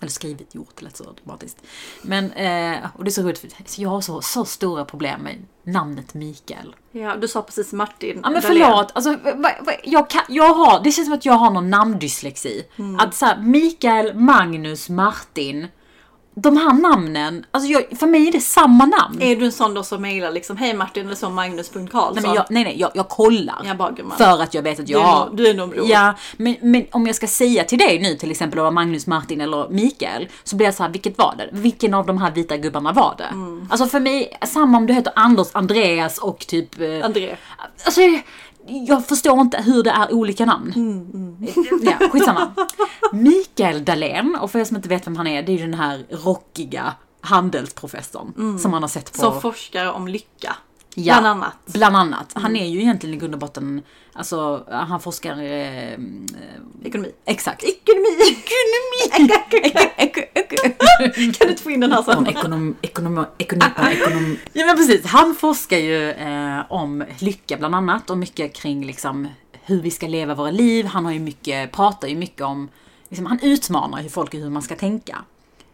[0.00, 1.62] Eller skrivit, gjort, det lät så dramatiskt.
[2.02, 5.44] Men, eh, och det är så roligt, för jag har så, så stora problem med
[5.62, 6.76] namnet Mikael.
[6.92, 8.20] Ja, du sa precis Martin.
[8.22, 9.18] Ja men förlåt, alltså,
[9.84, 12.64] jag, kan, jag har, det känns som att jag har någon namndyslexi.
[12.98, 15.68] Att så här, Mikael, Magnus, Martin.
[16.34, 19.22] De här namnen, alltså jag, för mig är det samma namn.
[19.22, 22.12] Är du en sån då som mejlar liksom hej Martin eller så Magnus.Karlsson?
[22.14, 23.62] Nej, men jag, nej, nej, jag, jag kollar.
[23.64, 25.30] Jag bara, för att jag vet att Du jag är har...
[25.32, 25.86] du är nog bror.
[25.90, 29.40] Ja, men, men om jag ska säga till dig nu till exempel om Magnus, Martin
[29.40, 30.28] eller Mikael.
[30.44, 31.48] Så blir jag så här, vilket var det?
[31.52, 33.24] Vilken av de här vita gubbarna var det?
[33.24, 33.68] Mm.
[33.70, 36.80] Alltså för mig, samma om du heter Anders, Andreas och typ...
[36.80, 37.36] eh, André.
[37.84, 38.00] Alltså,
[38.66, 40.72] jag förstår inte hur det är olika namn.
[40.76, 41.36] Mm,
[42.00, 42.52] Ja, skitsamma.
[43.12, 45.74] Mikael Dahlén, och för er som inte vet vem han är, det är ju den
[45.74, 49.18] här rockiga handelsprofessorn som man har sett på...
[49.18, 50.56] Som forskare om lycka.
[50.94, 51.56] Ja, Bland annat.
[51.66, 52.32] Bland annat.
[52.34, 55.42] Han är ju egentligen i grund och botten, alltså han forskar...
[55.42, 55.98] Eh,
[56.84, 57.12] Ekonomi.
[57.24, 57.64] exakt.
[57.64, 58.08] Ekonomi!
[58.20, 59.32] Ekonomi!
[61.32, 62.26] kan du inte få in den här sen?
[62.26, 64.36] Ekonom, ekonom, ekonom, ekonom.
[64.52, 69.28] Ja men precis, han forskar ju eh, om lycka bland annat och mycket kring liksom
[69.64, 70.86] hur vi ska leva våra liv.
[70.86, 72.68] Han har ju mycket, pratar ju mycket om,
[73.08, 75.18] liksom, han utmanar ju folk i hur man ska tänka.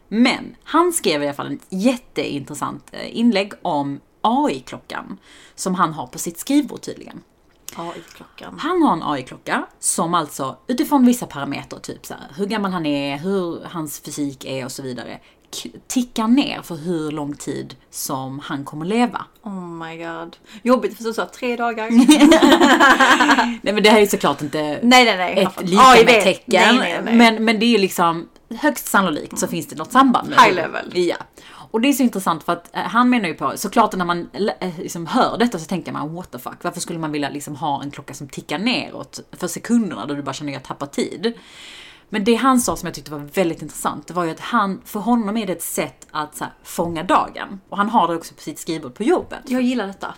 [0.09, 5.19] Men han skrev i alla fall ett jätteintressant eh, inlägg om AI-klockan
[5.55, 7.21] som han har på sitt skrivbord tydligen.
[7.77, 8.59] Ja, i klockan.
[8.59, 12.87] Han har en AI-klocka som alltså utifrån vissa parametrar, typ så här, hur gammal han
[12.87, 15.19] är, hur hans fysik är och så vidare,
[15.87, 19.25] tickar ner för hur lång tid som han kommer leva.
[19.43, 20.37] Oh my god.
[20.63, 21.91] Jobbigt för du sa tre dagar.
[23.63, 25.39] Nej men det här är ju såklart inte nej, nej, nej.
[25.39, 26.25] ett lika med vet.
[26.25, 26.77] tecken.
[26.77, 27.15] Nej, nej, nej.
[27.15, 30.29] Men, men det är ju liksom högst sannolikt så finns det något samband.
[30.29, 30.93] Med High level.
[30.95, 31.17] Ja.
[31.71, 34.29] Och det är så intressant för att eh, han menar ju på, såklart när man
[34.61, 37.57] eh, liksom hör detta så tänker man what the fuck, varför skulle man vilja liksom
[37.57, 40.87] ha en klocka som tickar neråt för sekunderna då du bara känner att jag tappar
[40.87, 41.35] tid.
[42.09, 44.81] Men det han sa som jag tyckte var väldigt intressant, det var ju att han,
[44.85, 47.61] för honom är det ett sätt att så här, fånga dagen.
[47.69, 49.41] Och han har det också på sitt skrivbord på jobbet.
[49.47, 50.15] Jag gillar detta.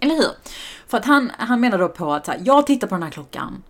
[0.00, 0.30] Eller hur?
[0.86, 3.10] För att han, han menar då på att så här, jag tittar på den här
[3.10, 3.62] klockan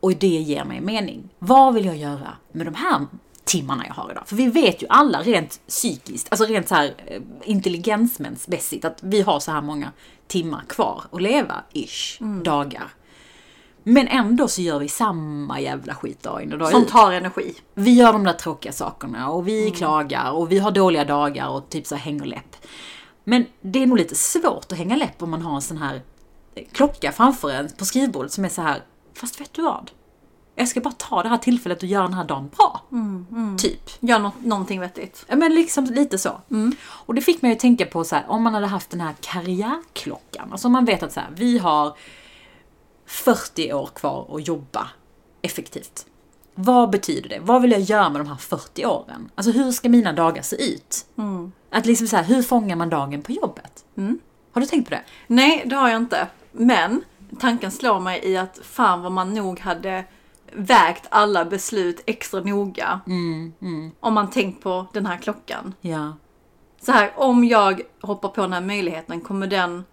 [0.00, 1.28] och det ger mig mening.
[1.38, 3.06] Vad vill jag göra med de här
[3.48, 4.28] timmarna jag har idag?
[4.28, 9.20] För vi vet ju alla rent psykiskt, alltså rent så här eh, intelligensmässigt att vi
[9.22, 9.92] har så här många
[10.26, 12.88] timmar kvar att leva, ish, dagar.
[13.82, 16.88] Men ändå så gör vi samma jävla skit dag in och dag Som ut.
[16.88, 17.54] tar energi.
[17.74, 21.68] Vi gör de där tråkiga sakerna och vi klagar och vi har dåliga dagar och
[21.70, 22.56] typ så hänger läpp.
[23.24, 26.02] Men det är nog lite svårt att hänga läpp om man har en sån här
[26.54, 28.82] eh, klocka framför en på skrivbordet som är så här,
[29.14, 29.90] fast vet du vad?
[30.58, 32.80] Jag ska bara ta det här tillfället och göra den här dagen bra.
[33.58, 33.90] Typ.
[34.00, 35.24] Gör nå- någonting vettigt.
[35.28, 36.40] Ja men liksom lite så.
[36.88, 39.14] Och det fick mig att tänka på så här, om man hade haft den här
[39.20, 40.52] karriärklockan.
[40.52, 41.96] Alltså om man vet att så här, vi har
[43.06, 44.88] 40 år kvar att jobba
[45.42, 46.06] effektivt.
[46.54, 47.38] Vad betyder det?
[47.42, 49.30] Vad vill jag göra med de här 40 åren?
[49.34, 51.06] Alltså hur ska mina dagar se ut?
[51.70, 53.84] Att liksom så här, hur fångar man dagen på jobbet?
[54.52, 55.02] Har du tänkt på det?
[55.26, 56.26] Nej, det har jag inte.
[56.52, 57.02] Men
[57.40, 60.04] tanken slår mig i att fan vad man nog hade
[60.52, 63.00] vägt alla beslut extra noga.
[63.06, 63.52] Mm,
[64.00, 65.74] Om man tänkt på den här klockan.
[65.80, 66.12] Ja.
[66.82, 69.84] så här, om jag hoppar på den här möjligheten, kommer den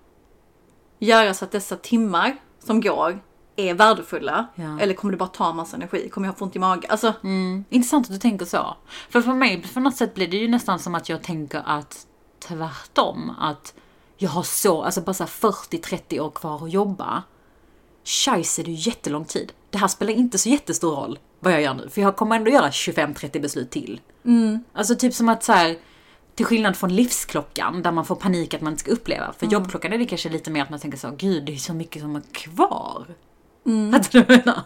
[0.99, 3.19] göra så att dessa timmar som går
[3.55, 4.47] är värdefulla?
[4.55, 4.79] Ja.
[4.79, 6.09] Eller kommer det bara ta massa energi?
[6.09, 6.91] Kommer jag få ont i magen?
[6.91, 8.77] Alltså, Mm, intressant att du tänker så.
[9.09, 12.07] För för mig, på något sätt blir det ju nästan som att jag tänker att
[12.39, 13.31] tvärtom.
[13.39, 13.73] Att
[14.17, 17.23] jag har så, alltså bara så här 40-30 år kvar att jobba.
[18.03, 19.53] Scheisse, det är ju jättelång tid.
[19.75, 21.89] Det här spelar inte så jättestor roll vad jag gör nu.
[21.89, 24.01] För jag kommer ändå göra 25-30 beslut till.
[24.73, 25.77] Alltså typ som att så här.
[26.35, 29.33] Till skillnad från livsklockan där man får panik att man inte ska uppleva.
[29.39, 31.73] För jobbklockan är det kanske lite mer att man tänker så, gud det är så
[31.73, 33.05] mycket som är kvar.
[33.91, 34.61] Fattar du vad jag menar?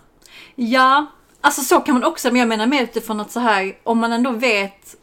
[0.55, 1.05] Ja,
[1.41, 4.13] alltså så kan man också, men jag menar mer utifrån att så här, om man
[4.13, 4.95] ändå vet,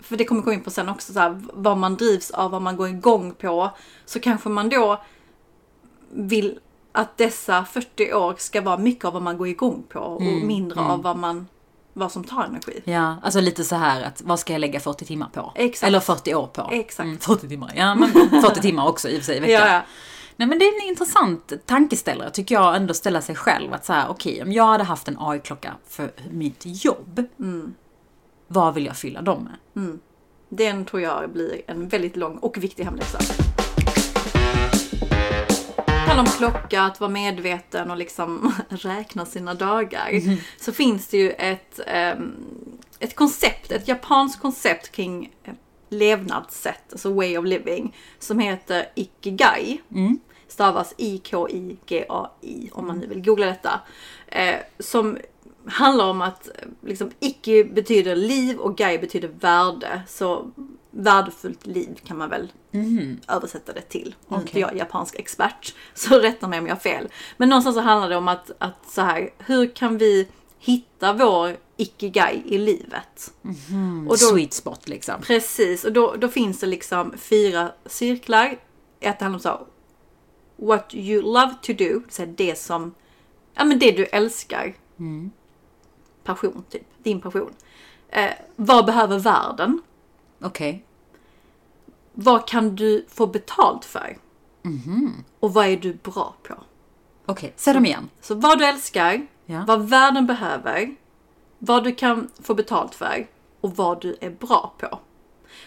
[0.00, 2.62] för det kommer gå in på sen också, så här, vad man drivs av, vad
[2.62, 3.70] man går igång på,
[4.06, 5.02] så kanske man då
[6.12, 6.58] vill
[6.92, 10.80] att dessa 40 år ska vara mycket av vad man går igång på och mindre
[10.80, 11.48] av vad man,
[11.92, 12.82] vad som tar energi.
[12.84, 15.52] Ja, alltså lite så här att vad ska jag lägga 40 timmar på?
[15.54, 15.88] Exakt.
[15.88, 16.68] Eller 40 år på?
[16.72, 17.06] Exakt.
[17.06, 18.10] Mm, 40 timmar, ja men
[18.42, 19.72] 40 timmar också i och för sig i veckan.
[19.72, 19.82] Ja.
[20.36, 23.92] Nej men det är en intressant tankeställare tycker jag ändå ställa sig själv att så
[23.92, 27.24] här, okej om jag hade haft en AI-klocka för mitt jobb.
[27.38, 27.74] Mm.
[28.48, 29.98] Vad vill jag fylla dem med?
[30.48, 33.18] Den tror jag blir en väldigt lång och viktig hemläxa.
[36.20, 40.10] Handlar om klocka, att vara medveten och liksom räkna sina dagar.
[40.60, 42.34] Så finns det ju ett, ehm,
[42.98, 45.54] ett koncept, ett japanskt koncept kring eh,
[45.88, 49.80] levnadssätt, alltså way of living, som heter Ikigai.
[50.48, 53.80] Stavas I-K-I-G-A-I om man nu vill googla detta.
[54.26, 55.18] Eh, som
[55.66, 60.02] handlar om att eh, liksom, Iki betyder liv och Gai betyder värde.
[60.08, 60.50] Så
[60.90, 62.52] värdefullt liv kan man väl
[63.28, 64.14] översätta det till.
[64.28, 64.60] Om inte Okej.
[64.60, 67.08] jag är japansk expert så rätta mig om jag har fel.
[67.36, 71.56] Men någonstans så handlar det om att, att så här, hur kan vi hitta vår
[71.76, 73.32] ikigai i livet?
[74.08, 75.14] Och då- Sweet spot liksom.
[75.22, 78.56] Precis, och då, då finns det liksom fyra cirklar.
[79.00, 79.58] Ett handlar om så här,
[80.56, 82.94] what you love to do, så här det som,
[83.54, 84.74] ja men det du älskar.
[86.24, 87.52] Passion typ, din passion.
[88.08, 89.82] Eh, vad behöver världen?
[90.42, 90.84] Okej.
[92.12, 94.18] Vad kan du få betalt för?
[95.40, 96.54] Och vad är du bra på?
[97.26, 98.08] Okej, säg dem igen.
[98.20, 99.64] Så vad du älskar, Ja.
[99.66, 100.94] vad världen behöver,
[101.58, 103.26] vad du kan få betalt för
[103.60, 104.98] och vad du är bra på.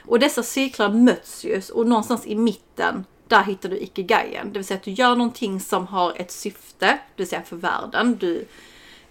[0.08, 4.48] Och dessa cirklar möts ju och någonstans i mitten där hittar du ikigaien.
[4.54, 7.56] Det vill säga att du gör någonting som har ett syfte, det vill säga för
[7.56, 8.18] världen.
[8.20, 8.48] Du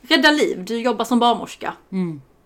[0.01, 1.75] räddar liv, du jobbar som barnmorska.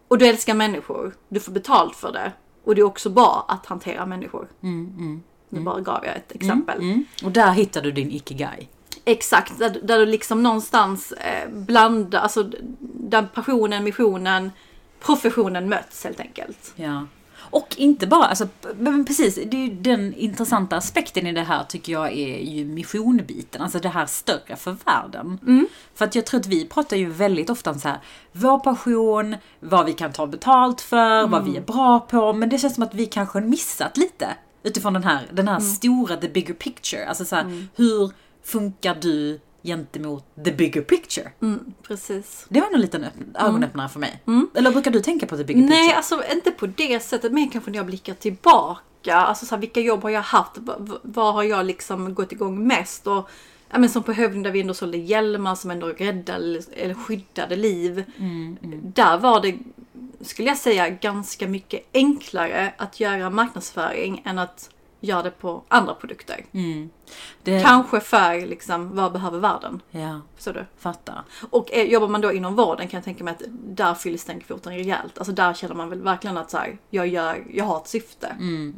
[0.08, 2.32] Och du älskar människor, du får betalt för det.
[2.66, 4.48] Och det är också bra att hantera människor.
[5.48, 6.80] Nu bara gav jag ett exempel.
[6.80, 7.04] Mm.
[7.24, 8.68] Och där hittar du din ikigai.
[9.04, 12.50] Exakt, där, där du liksom någonstans eh, blandar, alltså
[12.80, 14.50] där passionen, missionen,
[15.00, 16.72] professionen möts helt enkelt.
[16.76, 17.06] Ja.
[17.50, 18.48] Och inte bara, alltså,
[19.06, 23.78] precis, det är den intressanta aspekten i det här tycker jag är ju missionbiten, alltså
[23.78, 25.38] det här större för världen.
[25.94, 27.98] För att jag tror att vi pratar ju väldigt ofta om så här,
[28.32, 32.58] vår passion, vad vi kan ta betalt för, vad vi är bra på, men det
[32.58, 34.28] känns som att vi kanske har missat lite
[34.62, 37.08] utifrån den här, den här stora, the bigger picture.
[37.08, 38.10] Alltså så här, hur
[38.44, 41.30] funkar du gentemot the bigger picture?
[41.42, 42.46] Mm, precis.
[42.48, 44.20] Det var en liten öpp- ögonöppnare för mig.
[44.54, 45.96] Eller brukar du tänka på the bigger Nej, picture?
[45.96, 48.82] alltså inte på det sättet, men kanske när jag blickar tillbaka.
[49.16, 50.52] Alltså så här, vilka jobb har jag haft?
[51.02, 53.06] Vad har jag liksom gått igång mest?
[53.06, 53.28] Och,
[53.70, 57.56] ja, men som på Hövding där vi ändå sålde hjälmar som ändå räddade eller skyddade
[57.56, 58.04] liv.
[58.82, 59.58] Där var det,
[60.20, 65.94] skulle jag säga, ganska mycket enklare att göra marknadsföring än att göra det på andra
[65.94, 66.44] produkter.
[67.42, 69.82] Det, Kanske för liksom, vad behöver världen?
[69.90, 70.66] Ja, Förstår du?
[70.78, 71.24] fattar.
[71.50, 74.40] Och eh, jobbar man då inom vården kan jag tänka mig att där fylls den
[74.40, 75.18] kvoten rejält.
[75.18, 78.26] Alltså där känner man väl verkligen att så här, jag, gör, jag har ett syfte.
[78.26, 78.74] Mm,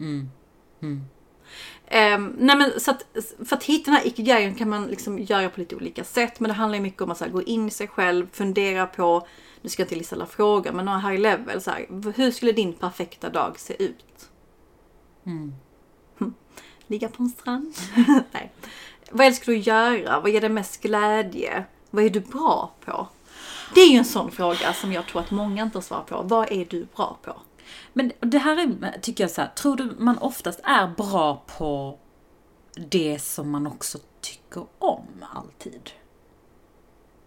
[1.90, 3.06] Ehm, nej men så att,
[3.48, 6.40] för att hitta den här ikigaien kan man liksom göra på lite olika sätt.
[6.40, 8.86] Men det handlar ju mycket om att så här, gå in i sig själv, fundera
[8.86, 9.26] på,
[9.62, 11.60] nu ska jag inte lista alla frågor, men några high level.
[11.60, 14.30] Så här, hur skulle din perfekta dag se ut?
[16.88, 17.74] Ligga på en strand?
[18.32, 18.52] nej.
[19.10, 20.20] Vad älskar du att göra?
[20.20, 21.64] Vad ger dig mest glädje?
[21.90, 23.08] Vad är du bra på?
[23.74, 26.22] Det är ju en sån fråga som jag tror att många inte har svar på.
[26.22, 27.36] Vad är du bra på?
[27.92, 31.98] Men det här är, tycker jag så här, tror du man oftast är bra på
[32.74, 35.90] det som man också tycker om alltid?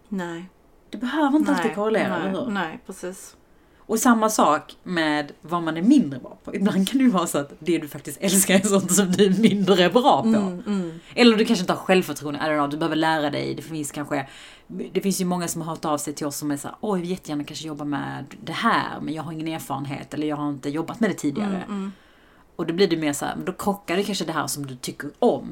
[0.08, 0.48] Nej.
[0.90, 2.50] Det behöver inte alltid korrelera, nej, eller hur?
[2.50, 3.36] nej, precis.
[3.92, 6.54] Och samma sak med vad man är mindre bra på.
[6.54, 9.24] Ibland kan det ju vara så att det du faktiskt älskar är sånt som du
[9.26, 10.28] är mindre bra på.
[10.28, 13.54] Mm, Eller du kanske inte har självförtroende, I don't know, du behöver lära dig.
[13.54, 14.28] Det finns kanske,
[14.92, 16.98] det finns ju många som har hört av sig till oss som är såhär, oj
[16.98, 20.36] jag vill jättegärna kanske jobba med det här, men jag har ingen erfarenhet eller jag
[20.36, 21.64] har inte jobbat med det tidigare.
[21.68, 21.92] Mm,
[22.56, 24.66] Och då blir det mer så här, men då krockar det kanske det här som
[24.66, 25.44] du tycker om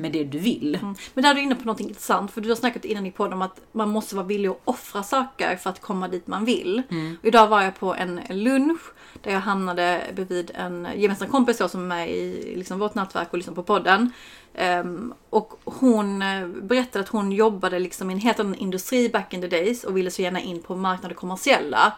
[0.00, 0.74] med det du vill.
[0.74, 0.94] Mm.
[1.14, 3.32] Men där är du inne på något intressant, för du har snackat innan i podden
[3.32, 6.82] om att man måste vara villig att offra saker för att komma dit man vill.
[7.20, 8.80] Och idag var jag på en lunch
[9.22, 13.28] där jag hamnade bredvid en gemensam kompis då, som är med i liksom, vårt nätverk
[13.30, 14.12] och lyssnar på podden.
[14.54, 19.34] Ehm, och hon eh, berättade att hon jobbade liksom i en helt annan industri back
[19.34, 21.92] in the days och ville så gärna in på marknaden kommersiella.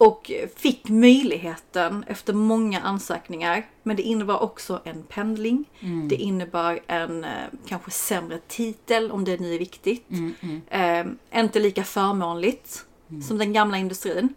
[0.00, 3.66] Och fick möjligheten efter många ansökningar.
[3.82, 5.64] Men det innebar också en pendling.
[6.08, 7.30] Det innebar en eh,
[7.66, 10.06] kanske sämre titel om det nu är viktigt.
[10.70, 12.84] Eh, inte lika förmånligt
[13.28, 14.34] som den gamla industrin.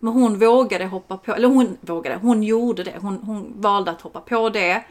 [0.00, 2.94] Men hon vågade hoppa på, eller hon vågade, hon gjorde det.
[3.00, 4.84] Hon, hon valde att hoppa på det.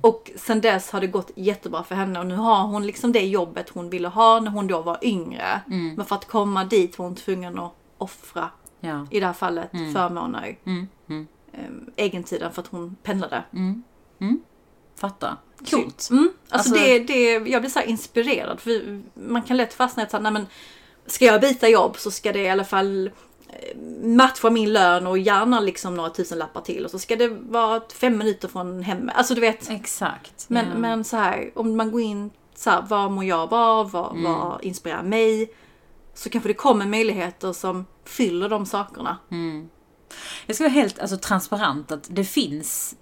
[0.00, 3.26] Och sen dess har det gått jättebra för henne och nu har hon liksom det
[3.26, 5.60] jobbet hon ville ha när hon då var yngre.
[5.96, 8.48] Men för att komma dit var hon tvungen att offra
[8.84, 9.06] Ja.
[9.10, 10.58] i det här fallet förmåner.
[10.66, 11.26] Mm, mm,
[11.68, 13.42] Um, egentiden för att hon pendlade.
[14.96, 15.36] fattar.
[15.70, 16.08] Coolt.
[16.10, 16.30] Mm.
[16.48, 18.60] Alltså, Alltså- det, det, jag blir så här inspirerad.
[18.60, 20.46] För vi, man kan lätt fastna i att nej men
[21.06, 23.10] ska jag byta jobb så ska det i alla fall
[23.48, 26.84] eh, matcha min lön och gärna liksom några tusen lappar till.
[26.84, 29.14] Och så ska det vara fem minuter från hemmet.
[29.16, 29.70] Alltså du vet.
[29.70, 30.44] Exakt.
[30.48, 30.78] Men, ja.
[30.78, 33.90] men så här, om man går in så här, vad mår jag av?
[33.90, 34.22] Vad, Mm.
[34.32, 35.50] vad inspirerar mig?
[36.14, 39.18] Så kanske det kommer möjligheter som fyller de sakerna.
[39.30, 39.68] Mm.
[40.46, 42.96] Jag ska vara helt alltså, transparent att det finns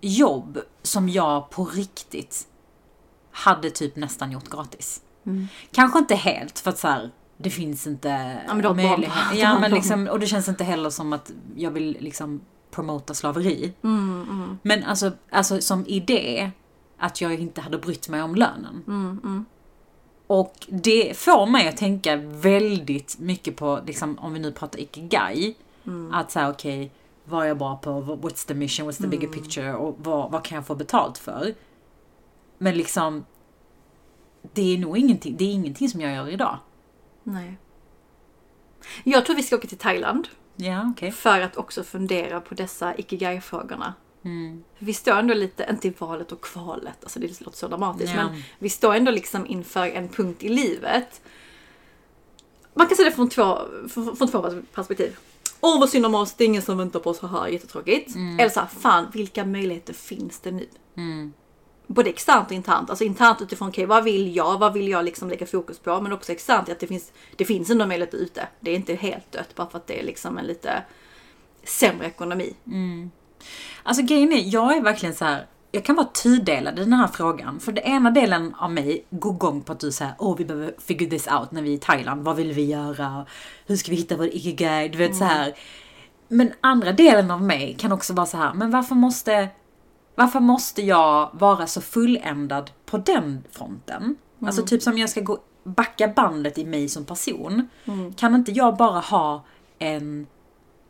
[0.00, 2.46] jobb som jag på riktigt
[3.30, 5.00] hade typ nästan gjort gratis.
[5.72, 8.38] Kanske inte helt för att så här, det finns inte Mm.
[8.46, 9.14] Ja, men möjlighet.
[9.34, 13.72] Ja, men liksom, och det känns inte heller som att jag vill liksom promota slaveri.
[13.84, 16.50] Mm, Men alltså, alltså som idé
[16.98, 18.82] att jag inte hade brytt mig om lönen.
[20.26, 25.54] Och det får mig att tänka väldigt mycket på, liksom, om vi nu pratar ikigai,
[25.86, 26.12] Mm.
[26.14, 26.90] att säga okej,
[27.24, 27.90] vad är jag bra på?
[28.02, 28.90] What's the mission?
[28.90, 29.42] What's the bigger Mm.
[29.42, 29.74] picture?
[29.74, 31.54] Och vad, vad kan jag få betalt för?
[32.58, 33.24] Men liksom,
[34.42, 36.58] det är nog ingenting, det är ingenting som jag gör idag.
[37.22, 37.58] Nej.
[39.04, 40.28] Jag tror vi ska åka till Thailand.
[40.56, 41.12] Ja, okej.
[41.12, 43.94] För att också fundera på dessa ikigai-frågorna.
[44.26, 44.64] Mm.
[44.78, 48.24] Vi står ändå lite, inte i valet och kvalet, alltså det låter så dramatiskt, Ja.
[48.24, 51.20] men vi står ändå liksom inför en punkt i livet.
[52.74, 53.58] Man kan se det från två,
[53.88, 55.16] från, från två perspektiv.
[55.60, 58.16] Åh vad synd om oss, det är ingen som väntar på oss, haha jättetråkigt.
[58.40, 60.68] Eller så här, fan vilka möjligheter finns det nu?
[60.96, 61.32] Mm.
[61.86, 62.90] Både externt och internt.
[62.90, 64.58] Alltså internt utifrån, okej vad vill jag?
[64.58, 66.00] Vad vill jag liksom lägga fokus på?
[66.00, 68.48] Men också externt att det finns, det finns ändå möjligheter ute.
[68.60, 70.82] Det är inte helt dött bara för att det är liksom en lite
[71.64, 72.54] sämre ekonomi.
[73.82, 75.46] Alltså grejen är, jag är verkligen så här.
[75.72, 77.60] Jag kan vara tudelad i den här frågan.
[77.60, 80.74] För det ena delen av mig går igång på att du säger åh vi behöver
[80.78, 82.24] figure this out när vi är i Thailand.
[82.24, 83.26] Vad vill vi göra?
[83.66, 84.88] Hur ska vi hitta vår ikigai?
[84.88, 85.54] Du vet så här.
[86.28, 89.48] Men andra delen av mig kan också vara så här, men varför måste
[90.14, 94.16] varför måste jag vara så fulländad på den fronten?
[94.46, 97.68] Alltså typ som jag ska gå backa bandet i mig som person.
[98.16, 99.44] Kan inte jag bara ha
[99.78, 100.26] en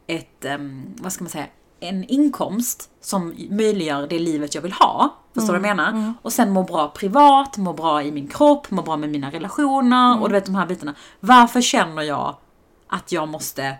[0.07, 1.47] ett, em, vad ska man säga,
[1.81, 5.15] en inkomst som möjliggör det livet jag vill ha.
[5.35, 6.15] Förstår du vad jag menar?
[6.23, 10.23] Och sen må bra privat, må bra i min kropp, må bra med mina relationer
[10.23, 10.95] och du vet de här bitarna.
[11.21, 12.37] Varför känner jag
[12.89, 13.75] att jag måste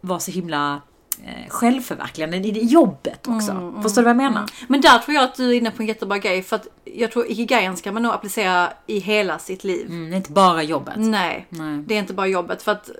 [0.00, 0.80] vara så himla
[1.24, 3.72] eh, självförverkligande i jobbet också?
[3.82, 4.50] Förstår du vad jag menar?
[4.68, 6.42] Men där tror jag att du är inne på en jättebra grej.
[6.42, 9.86] För att jag tror ikigaien ska man nog applicera i hela sitt liv.
[9.86, 10.94] Mm, det är inte bara jobbet.
[10.96, 11.78] Nej, Nej.
[11.86, 12.62] det är inte bara jobbet.
[12.62, 12.90] För att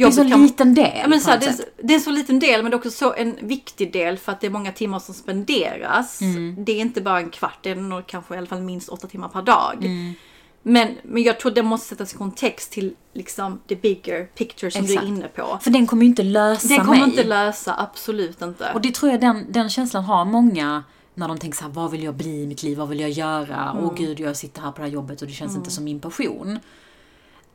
[0.00, 2.10] Det är så kan- liten del Ja, men så här, det, är, det är så
[2.10, 4.72] liten del men det är också så en viktig del för att det är många
[4.72, 6.20] timmar som spenderas.
[6.20, 6.56] Mm.
[6.64, 9.06] Det är inte bara en kvart, det är nog kanske i alla fall minst åtta
[9.06, 9.76] timmar per dag.
[9.84, 10.14] Mm.
[10.62, 14.82] Men, men jag tror det måste sättas i kontext till liksom the bigger picture som
[14.86, 15.04] du Exakt.
[15.04, 15.58] är inne på.
[15.62, 17.08] För den kommer ju inte lösa Det kommer mig.
[17.10, 18.70] inte lösa, absolut inte.
[18.74, 21.90] Och det tror jag den, den känslan har många när de tänker så här, vad
[21.90, 23.76] vill jag bli i mitt liv, vad vill jag göra?
[23.82, 26.00] Åh gud, jag sitter här på det här jobbet och det känns inte som min
[26.00, 26.58] passion.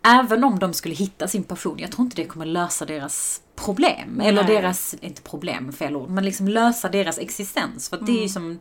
[0.02, 4.22] Även om de skulle hitta sin passion, jag tror inte det kommer lösa deras problem.
[4.22, 4.56] Eller Nej.
[4.56, 7.90] deras, inte problem, fel ord, men liksom lösa deras existens.
[7.90, 8.60] För att det är ju som,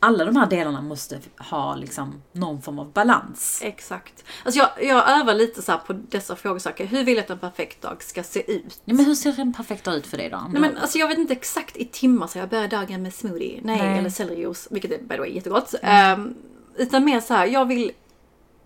[0.00, 3.60] alla de här delarna måste ha liksom någon form av balans.
[3.64, 4.24] Exakt.
[4.44, 6.86] Alltså jag, jag övar lite så på dessa frågesaker.
[6.86, 8.80] Hur vill jag att en perfekt dag ska se ut?
[8.84, 10.46] Ja, men hur ser en perfekt dag ut för dig då?
[10.50, 13.60] Nej, men alltså jag vet inte exakt i timmar så jag börjar dagen med smoothie.
[13.62, 13.98] Nej, Nej.
[13.98, 15.74] eller sellerijuice, vilket är by the way jättegott.
[15.82, 16.34] Ehm,
[16.76, 17.92] utan mer så här, jag vill,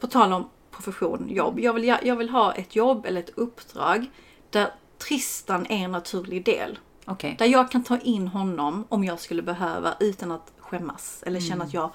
[0.00, 1.60] på tal om profession, jobb.
[1.60, 4.10] Jag vill, jag vill ha ett jobb eller ett uppdrag
[4.50, 6.78] där Tristan är en naturlig del.
[7.04, 7.36] Okej.
[7.38, 11.64] Där jag kan ta in honom om jag skulle behöva utan att skämmas eller känna
[11.64, 11.90] att jag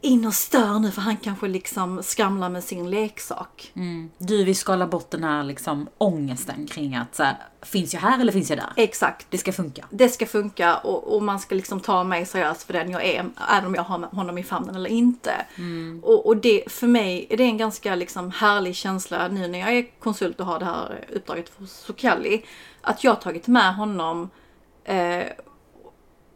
[0.00, 3.72] in och stör nu för han kanske liksom skramlar med sin leksak.
[3.76, 4.10] Mm.
[4.18, 8.20] Du vill skala bort den här liksom ångesten kring att så här, finns jag här
[8.20, 8.72] eller finns jag där?
[8.76, 9.26] Exakt.
[9.30, 9.86] Det ska funka.
[9.90, 13.30] Det ska funka och, och man ska liksom ta mig seriöst för den jag är,
[13.50, 15.46] även om jag har honom i famnen eller inte.
[16.02, 19.72] Och, och det, för mig är det en ganska liksom härlig känsla nu när jag
[19.72, 22.44] är konsult och har det här uppdraget för Sokali.
[22.80, 24.30] Att jag har tagit med honom
[24.84, 25.26] eh,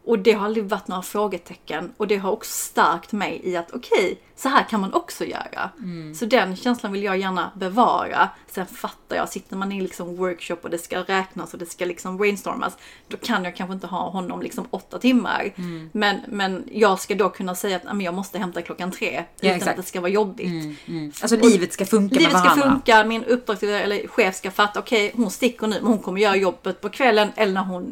[0.05, 3.71] och det har aldrig varit några frågetecken och det har också stärkt mig i att
[3.71, 5.69] okej, så här kan man också göra.
[6.19, 8.29] Så den känslan vill jag gärna bevara.
[8.47, 11.85] Sen fattar jag, sitter man i liksom workshop och det ska räknas och det ska
[11.85, 15.53] liksom brainstormas, då kan jag kanske inte ha honom liksom åtta timmar.
[15.91, 19.23] Men, men jag ska då kunna säga att "Ja, men jag måste hämta klockan tre
[19.41, 19.69] utan exakt.
[19.69, 20.47] att det ska vara jobbigt.
[20.47, 21.11] Mm, mm.
[21.21, 22.69] Alltså livet ska funka Livet ska varandra.
[22.69, 26.35] funka, min uppdragsgivare eller chef ska fatta, okej hon sticker nu men hon kommer göra
[26.35, 27.91] jobbet på kvällen eller när hon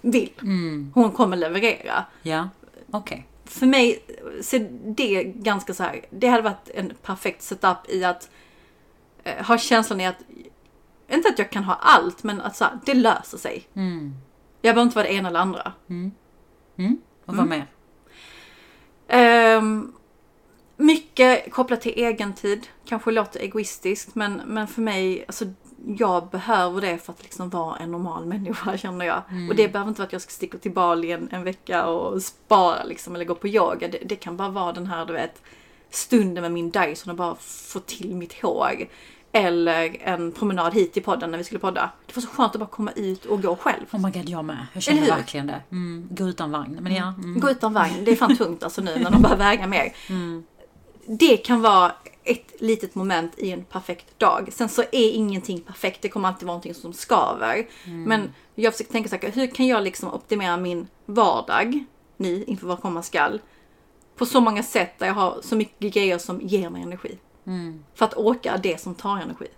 [0.00, 0.32] vill.
[0.42, 0.92] Mm.
[0.94, 2.04] Hon kommer leverera.
[2.22, 2.48] Ja,
[2.90, 3.26] okej.
[3.44, 4.04] För mig
[4.42, 6.04] ser det ganska så här.
[6.10, 8.30] det hade varit en perfekt setup i att
[9.24, 10.18] eh, ha känslan i att,
[11.08, 13.68] inte att jag kan ha allt, men att så här, det löser sig.
[13.74, 14.14] Mm.
[14.62, 15.72] Jag behöver inte vara det ena eller andra.
[15.88, 16.12] Mm.
[17.24, 17.66] Och vad mer?
[19.08, 19.92] Ehm,
[20.76, 22.66] mycket kopplat till egen tid.
[22.84, 25.44] Kanske låter egoistiskt men, men för mig, alltså
[25.86, 29.22] jag behöver det för att liksom vara en normal människa känner jag.
[29.50, 32.22] Och det behöver inte vara att jag ska sticka till Bali en, en vecka och
[32.22, 33.88] spara liksom eller gå på yoga.
[33.88, 35.42] Det, det kan bara vara den här du vet
[35.90, 38.88] stunden med min Dyson och bara få till mitt hår.
[39.32, 41.90] Eller en promenad hit till podden när vi skulle podda.
[42.06, 43.84] Det var så skönt att bara komma ut och gå själv.
[43.92, 44.66] Oh my god, jag med.
[44.72, 45.62] Jag känner verkligen det.
[45.70, 46.08] Mm.
[46.10, 46.78] Gå utan vagn.
[46.80, 47.14] Men ja.
[47.18, 47.40] Mm.
[47.40, 49.92] Gå utan vagn, det är fan tungt alltså nu när de börjar väga mer.
[51.06, 51.92] Det kan vara
[52.24, 54.48] ett litet moment i en perfekt dag.
[54.52, 57.68] Sen så är ingenting perfekt, det kommer alltid vara någonting som skaver.
[58.06, 61.84] Men jag försöker tänka så här, hur kan jag liksom optimera min vardag
[62.16, 63.40] nu inför vad komma skall?
[64.16, 67.18] På så många sätt där jag har så mycket grejer som ger mig energi.
[67.46, 67.84] Mm.
[67.94, 69.48] För att orka det som tar energi.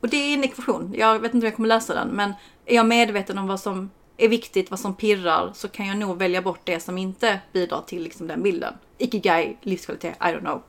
[0.00, 0.94] Och det är en ekvation.
[0.96, 2.32] Jag vet inte om jag kommer lösa den, men
[2.66, 6.18] är jag medveten om vad som är viktigt, vad som pirrar, så kan jag nog
[6.18, 8.74] välja bort det som inte bidrar till liksom, den bilden.
[8.98, 10.62] Ikigai, livskvalitet, I don't know.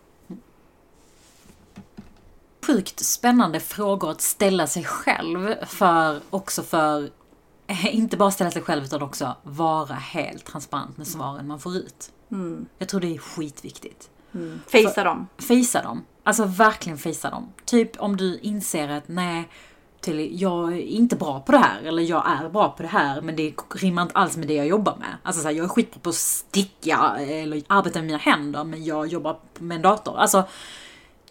[2.72, 5.66] Sjukt spännande frågor att ställa sig själv.
[5.66, 7.10] För också för,
[7.68, 11.76] eh, inte bara ställa sig själv utan också vara helt transparent med svaren man får
[11.76, 12.12] ut.
[12.78, 14.10] Jag tror det är skitviktigt.
[14.68, 15.28] Fejsa dem.
[15.38, 16.06] Fejsa dem.
[16.24, 17.54] Alltså verkligen fejsa dem.
[17.66, 19.50] Typ om du inser att nej,
[20.02, 21.82] till, jag är inte bra på det här.
[21.82, 24.68] Eller jag är bra på det här men det rimmar inte alls med det jag
[24.68, 25.18] jobbar med.
[25.24, 28.86] Alltså så här, jag är skitbra på att sticka eller arbeta med mina händer men
[28.86, 30.18] jag jobbar med en dator.
[30.18, 30.44] Alltså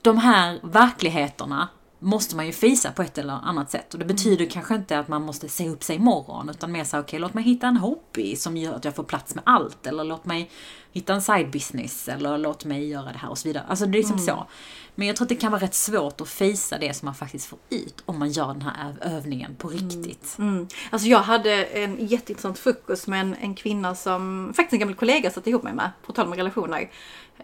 [0.02, 1.68] de här verkligheterna
[2.02, 3.92] måste man ju fejsa på ett eller annat sätt.
[3.92, 6.96] Och det betyder kanske inte att man måste se upp sig imorgon utan mer så
[6.96, 9.86] här, okej låt mig hitta en hobby som gör att jag får plats med allt.
[9.86, 10.50] Eller låt mig
[10.92, 13.64] hitta en side business eller låt mig göra det här och så vidare.
[13.68, 14.46] Alltså det är liksom så.
[14.94, 17.46] Men jag tror att det kan vara rätt svårt att fejsa det som man faktiskt
[17.46, 20.36] får ut om man gör den här öv- övningen på riktigt.
[20.38, 20.68] Mm.
[20.90, 25.30] Alltså jag hade en jätteintressant frukost med en, en kvinna som faktiskt en gammal kollega
[25.30, 26.90] satt ihop mig med, på tal om relationer.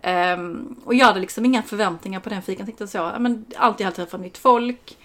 [0.02, 2.58] Ehm, och jag hade liksom inga förväntningar på den fikan.
[2.58, 4.98] Jag tänkte så, ja, men alltid har träffat nytt folk.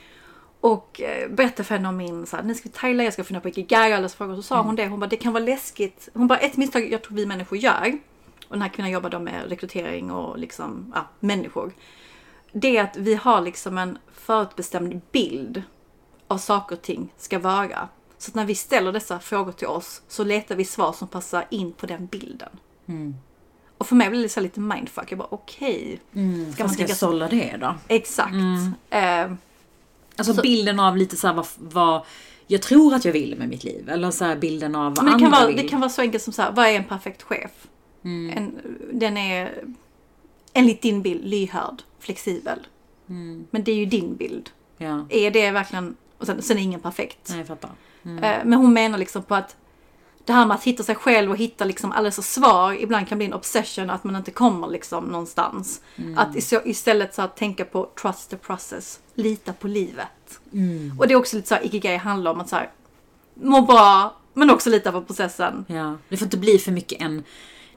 [0.62, 3.24] Och eh, berättade för henne om min, så här, nu ska vi thailand, jag ska
[3.24, 4.36] fundera på ikigai och alla frågor.
[4.36, 6.10] Så sa hon det, hon bara, det kan vara läskigt.
[6.14, 7.98] Hon bara, ett misstag jag tror vi människor gör.
[8.48, 11.72] Och den här kvinnan jobbar då med rekrytering och liksom, ja, människor.
[12.52, 15.64] Det är att vi har liksom en förutbestämd bild
[16.28, 17.90] av saker och ting ska vara.
[18.18, 21.46] Så att när vi ställer dessa frågor till oss så letar vi svar som passar
[21.50, 22.50] in på den bilden.
[22.86, 23.16] Mm.
[23.82, 25.12] Och för mig blir det så lite mindfuck.
[25.12, 26.00] Jag bara okej.
[26.16, 27.76] Mm, Ska man ska jag sålla det då?
[27.88, 28.34] Exakt.
[28.90, 29.32] Eh,
[30.16, 32.02] Alltså Så- bilden av lite så här vad, vad
[32.48, 33.90] jag tror att jag vill med mitt liv.
[33.90, 35.58] Eller så bilden av vad men det kan, andra vara, vill.
[35.58, 37.52] det kan vara så enkelt som så här, vad är en perfekt chef?
[38.04, 38.38] Mm.
[38.38, 38.60] En,
[38.94, 39.64] den är
[40.54, 42.60] enligt din bild lyhörd, flexibel.
[43.10, 43.46] Mm.
[43.52, 44.50] Men det är ju din bild.
[44.78, 47.20] Ja, Är det verkligen, och sen, sen är ingen perfekt.
[47.30, 47.70] nej, jag fattar.
[48.06, 48.24] Mm.
[48.24, 49.56] Eh, Men hon menar liksom på att
[50.26, 53.18] det här med att hitta sig själv och hitta liksom alldeles så svar ibland kan
[53.18, 55.82] bli en obsession att man inte kommer liksom någonstans.
[55.96, 56.18] Mm.
[56.18, 60.08] Att is- istället så att tänka på trust the process, lita på livet.
[60.54, 60.96] Mm.
[61.00, 62.70] Och det är också lite så här, ikigai handlar om att så här,
[63.34, 65.66] må bra men också lita på processen.
[65.68, 67.24] Ja, det får inte bli för mycket en,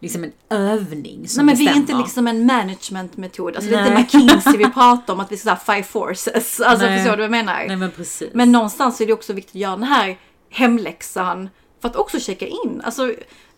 [0.01, 1.81] liksom en övning som Nej men vi är bestämmer.
[1.81, 4.03] inte liksom en managementmetod, alltså det är inte Nej.
[4.03, 6.61] McKinsey vi pratar om att vi ska five forces.
[6.61, 6.99] Alltså Nej.
[6.99, 7.65] förstår du vad jag menar?
[7.67, 8.31] Nej men precis.
[8.35, 10.19] Men någonstans är det också viktigt att göra den här
[10.51, 11.49] hemläxan
[11.85, 12.81] för att också checka in.
[12.85, 13.11] Alltså,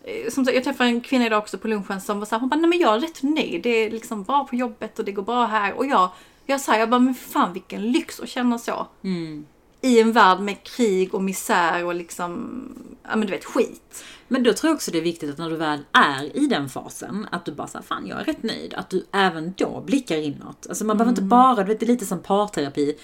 [0.04, 2.40] eh, som sagt, jag träffade en kvinna idag också på lunchen som var så här,
[2.40, 3.62] hon bara, nej men jag är rätt nöjd.
[3.62, 5.74] Det är liksom bra på jobbet och det går bra här.
[5.74, 6.10] Och jag,
[6.46, 8.86] jag sa, jag bara, men fan vilken lyx att känna så.
[9.04, 9.46] Mm.
[9.80, 12.58] i en värld med krig och misär och liksom,
[13.02, 14.04] ja men du vet skit.
[14.28, 16.68] Men då tror jag också det är viktigt att när du väl är i den
[16.68, 18.74] fasen, att du bara säger fan jag är rätt nöjd.
[18.74, 20.66] Att du även då blickar inåt.
[20.68, 22.96] Alltså man behöver inte bara, du vet det är lite som parterapi.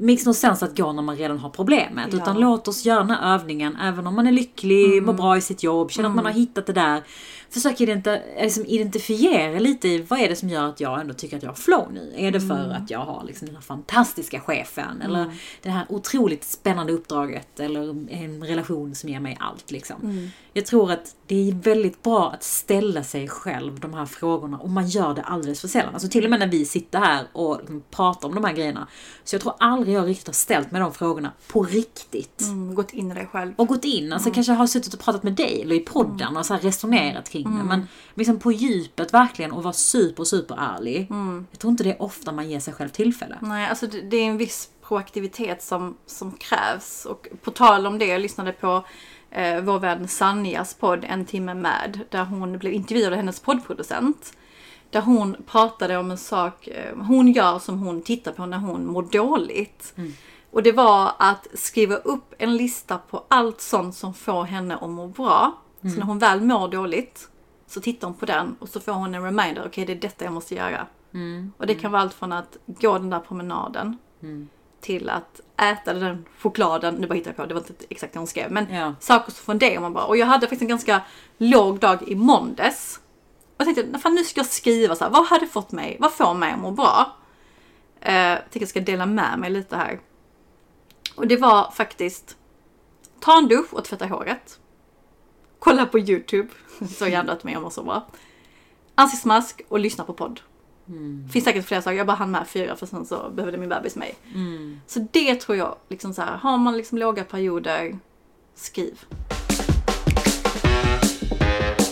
[0.00, 2.08] Makes no sense att gå när man redan har problemet.
[2.12, 2.18] Ja.
[2.18, 5.40] Utan låt oss göra den här övningen även om man är lycklig, mår bra i
[5.40, 7.02] sitt jobb, känner att man har hittat det där.
[7.50, 11.36] Försök identi liksom identifiera lite i vad är det som gör att jag ändå tycker
[11.36, 12.14] att jag har flow nu.
[12.16, 15.32] Är det för att jag har liksom den här fantastiska chefen eller
[15.62, 20.30] det här otroligt spännande uppdraget eller en relation som ger mig allt liksom.
[20.52, 24.70] Jag tror att det är väldigt bra att ställa sig själv de här frågorna och
[24.70, 25.94] man gör det alldeles för sällan.
[25.94, 27.60] Alltså till och med när vi sitter här och
[27.90, 28.88] pratar om de här grejerna.
[29.24, 32.40] Så jag tror aldrig jag riktigt har ställt mig de frågorna på riktigt.
[32.40, 33.52] Mm, gått in i dig själv.
[33.56, 36.46] Och gått in, alltså kanske har suttit och pratat med dig eller i podden och
[36.46, 37.64] så resonerat kring det.
[37.64, 41.06] Men liksom på djupet verkligen och vara super, super ärlig.
[41.50, 43.38] Jag tror inte det är ofta man ger sig själv tillfälle.
[43.40, 47.04] Nej, alltså det, det är en viss proaktivitet som, som krävs.
[47.04, 48.84] Och på tal om det, jag lyssnade på
[49.30, 54.32] eh, vår vän Sanjas podd En timme med, där hon blev intervjuad av hennes poddproducent.
[54.90, 58.86] Där hon pratade om en sak eh, hon gör som hon tittar på när hon
[58.86, 59.94] mår dåligt.
[60.50, 64.90] Och det var att skriva upp en lista på allt sånt som får henne att
[64.90, 65.52] må bra.
[65.80, 67.28] Så när hon väl mår dåligt
[67.66, 70.24] så tittar hon på den och så får hon en reminder, okej det är detta
[70.24, 70.86] jag måste göra.
[71.58, 73.98] Och det kan vara allt från att gå den där promenaden
[74.80, 78.18] till att äta den chokladen, nu bara hittar jag på, det var inte exakt det
[78.18, 78.94] hon skrev, men Ja.
[79.00, 80.04] saker som funderar man bara.
[80.04, 81.00] Och jag hade faktiskt en ganska
[81.38, 83.00] låg dag i måndags.
[83.58, 86.12] Och jag tänkte, fan nu ska jag skriva så här, vad hade fått mig, vad
[86.12, 87.16] får mig att må bra?
[88.00, 90.00] Eh, jag tänker jag ska dela med mig lite här.
[91.14, 92.36] Och det var faktiskt,
[93.20, 94.60] ta en dusch och tvätta håret.
[95.58, 96.48] Kolla på YouTube,
[96.96, 98.06] så hjärndött att mig mår så bra.
[98.94, 100.40] Ansiktsmask och lyssna på podd.
[101.32, 103.96] Finns säkert fler saker, jag bara hann med fyra för sen så behövde min bebis
[103.96, 104.14] mig.
[104.86, 107.98] Så det tror jag, liksom så här, har man liksom låga perioder,
[108.54, 109.00] skriv.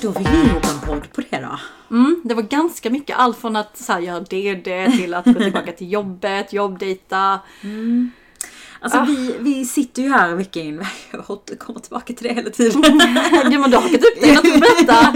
[0.02, 1.58] Då fick vi ihop en podd på det då.
[1.96, 5.34] Mm, det var ganska mycket, allt från att så här, göra DD till att gå
[5.34, 7.40] tillbaka till jobbet, jobbdejta.
[8.80, 9.04] Alltså Ah.
[9.04, 12.82] vi, vi sitter ju här veckan in, jag återkommer tillbaka till det hela tiden.
[13.50, 15.12] ja men du har hakat upp det, något att berätta.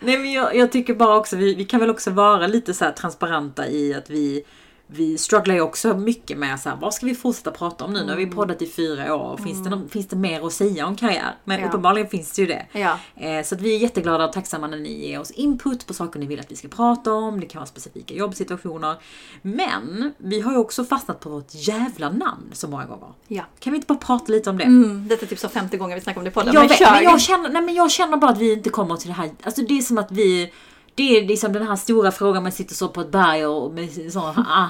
[0.00, 2.84] Nej men jag, jag tycker bara också, vi, vi kan väl också vara lite så
[2.84, 4.42] här transparenta i att vi
[4.90, 8.02] vi strugglar ju också mycket med så här, vad ska vi fortsätta prata om nu?
[8.04, 9.36] Nu har vi poddat i fyra år.
[9.36, 11.34] Finns, det, någon- finns det mer att säga om karriär?
[11.44, 11.68] Men Ja.
[11.68, 12.66] uppenbarligen finns det ju det.
[12.72, 12.98] Ja.
[13.16, 16.20] Eh, Så att vi är jätteglada och tacksamma när ni ger oss input på saker
[16.20, 17.40] ni vill att vi ska prata om.
[17.40, 18.96] Det kan vara specifika jobbsituationer.
[19.42, 23.08] Men vi har ju också fastnat på vårt jävla namn så många gånger.
[23.28, 23.42] ja.
[23.60, 24.64] Kan vi inte bara prata lite om det?
[24.64, 26.54] Mm, detta är typ så 50 gånger vi snackar om det i podden.
[26.54, 28.96] Jag, men vet, men jag, känner, nej, men jag känner bara att vi inte kommer
[28.96, 29.30] till det här.
[29.42, 30.52] Alltså det är som att vi
[30.98, 34.12] det är liksom den här stora frågan man sitter så på ett berg och med
[34.12, 34.20] så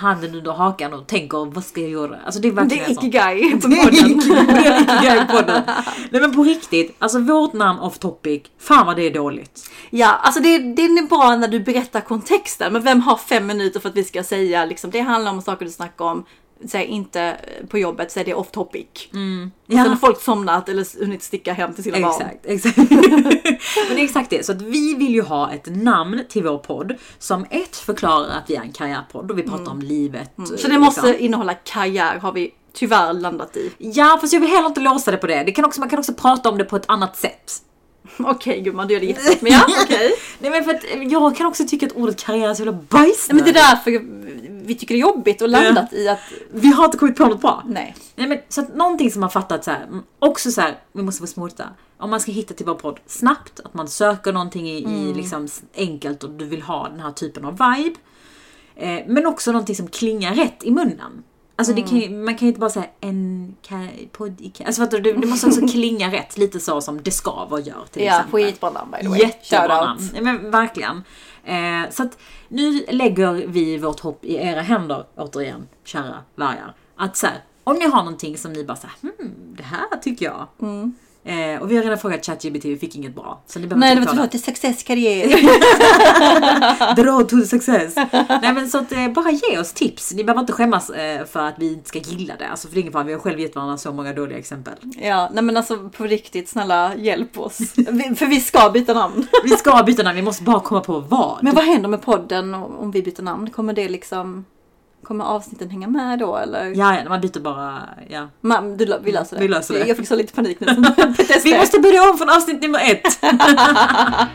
[0.00, 2.18] handen under hakan och tänker vad ska jag göra?
[2.24, 4.18] Alltså det är det verkligen är ikigai på podden.
[4.46, 5.62] det är ikigai på podden.
[6.10, 9.70] Nej men på riktigt, alltså vårt namn off topic, fan vad det är dåligt.
[9.90, 12.72] Ja, alltså det, det är bra när du berättar kontexten.
[12.72, 15.64] Men vem har fem minuter för att vi ska säga liksom, det handlar om saker
[15.64, 16.24] du snackar om.
[16.66, 17.36] Säg inte
[17.68, 18.86] på jobbet, säg det off topic.
[19.66, 22.22] Och sen har folk somnat eller hunnit sticka hem till sina barn.
[22.22, 22.76] Exakt, exakt.
[22.90, 24.46] Men det är exakt det.
[24.46, 28.50] Så att vi vill ju ha ett namn till vår podd som ett förklarar att
[28.50, 30.30] vi är en karriärpodd och vi pratar om livet.
[30.36, 30.80] Så det liksom.
[30.80, 33.72] måste innehålla karriär har vi tyvärr landat i.
[33.78, 35.42] Ja, fast jag vill heller inte låsa det på det.
[35.44, 37.52] det kan också, man kan också prata om det på ett annat sätt.
[38.18, 39.36] Okej gumman, du gör det jättebra.
[39.40, 40.12] Men ja, okej.
[40.38, 43.28] Nej men för att jag kan också tycka att ordet karriär är så jävla bajs
[43.28, 43.90] Nej, men det är därför
[44.66, 46.18] vi tycker det är jobbigt och landat i att
[46.50, 47.62] Vi har inte kommit på något bra.
[47.66, 47.96] nej.
[48.16, 51.02] Nej men så att någonting som man fattat så här, mm, också så här, vi
[51.02, 51.64] måste vara smarta.
[51.98, 55.48] Om man ska hitta till vår podd snabbt, att man söker någonting i, i liksom
[55.76, 57.96] enkelt och du vill ha den här typen av vibe.
[58.76, 61.22] Eh, men också någonting som klingar rätt i munnen.
[61.58, 63.56] Alltså det kan, man kan ju inte bara säga en
[64.12, 67.44] podd i Alltså fattar du, det måste också klinga rätt, lite så som det ska
[67.44, 68.44] vara gör till Ja, exempel.
[68.44, 69.18] skitbra namn by the way.
[69.20, 70.10] Jättebra namn.
[70.14, 71.02] Ja, men verkligen.
[71.44, 76.74] Eh, så att nu lägger vi vårt hopp i era händer, återigen, kära vargar.
[76.96, 80.26] Att så här, om ni har någonting som ni bara säger, hmm, det här tycker
[80.26, 80.46] jag.
[81.28, 83.40] Eh, och vi har redan frågat ChatGPT, vi fick inget bra.
[83.46, 85.28] Så behöver Nej, det inte var till success karriär.
[86.96, 87.94] The road to success.
[88.42, 90.12] Nej men så att eh, bara ge oss tips.
[90.14, 92.48] Ni behöver inte skämmas eh, för att vi inte ska gilla det.
[92.48, 94.74] Alltså för det är ingen fara, vi har själv gett varandra så många dåliga exempel.
[95.00, 97.58] Ja, nej men alltså på riktigt, snälla hjälp oss.
[97.76, 99.26] Vi, för vi ska byta namn.
[99.44, 101.38] Vi ska byta namn, vi måste bara komma på vad.
[101.42, 103.50] Men vad händer med podden om vi byter namn?
[103.50, 104.44] Kommer det liksom...
[105.08, 106.64] Kommer avsnitten hänga med då eller?
[106.64, 108.28] Ja, ja, man byter bara, ja.
[108.40, 109.42] Man, du, vi löser det.
[109.42, 109.86] Vi löser det.
[109.86, 110.66] Jag fick så lite panik nu.
[111.44, 113.18] Vi måste börja om från avsnitt nummer ett.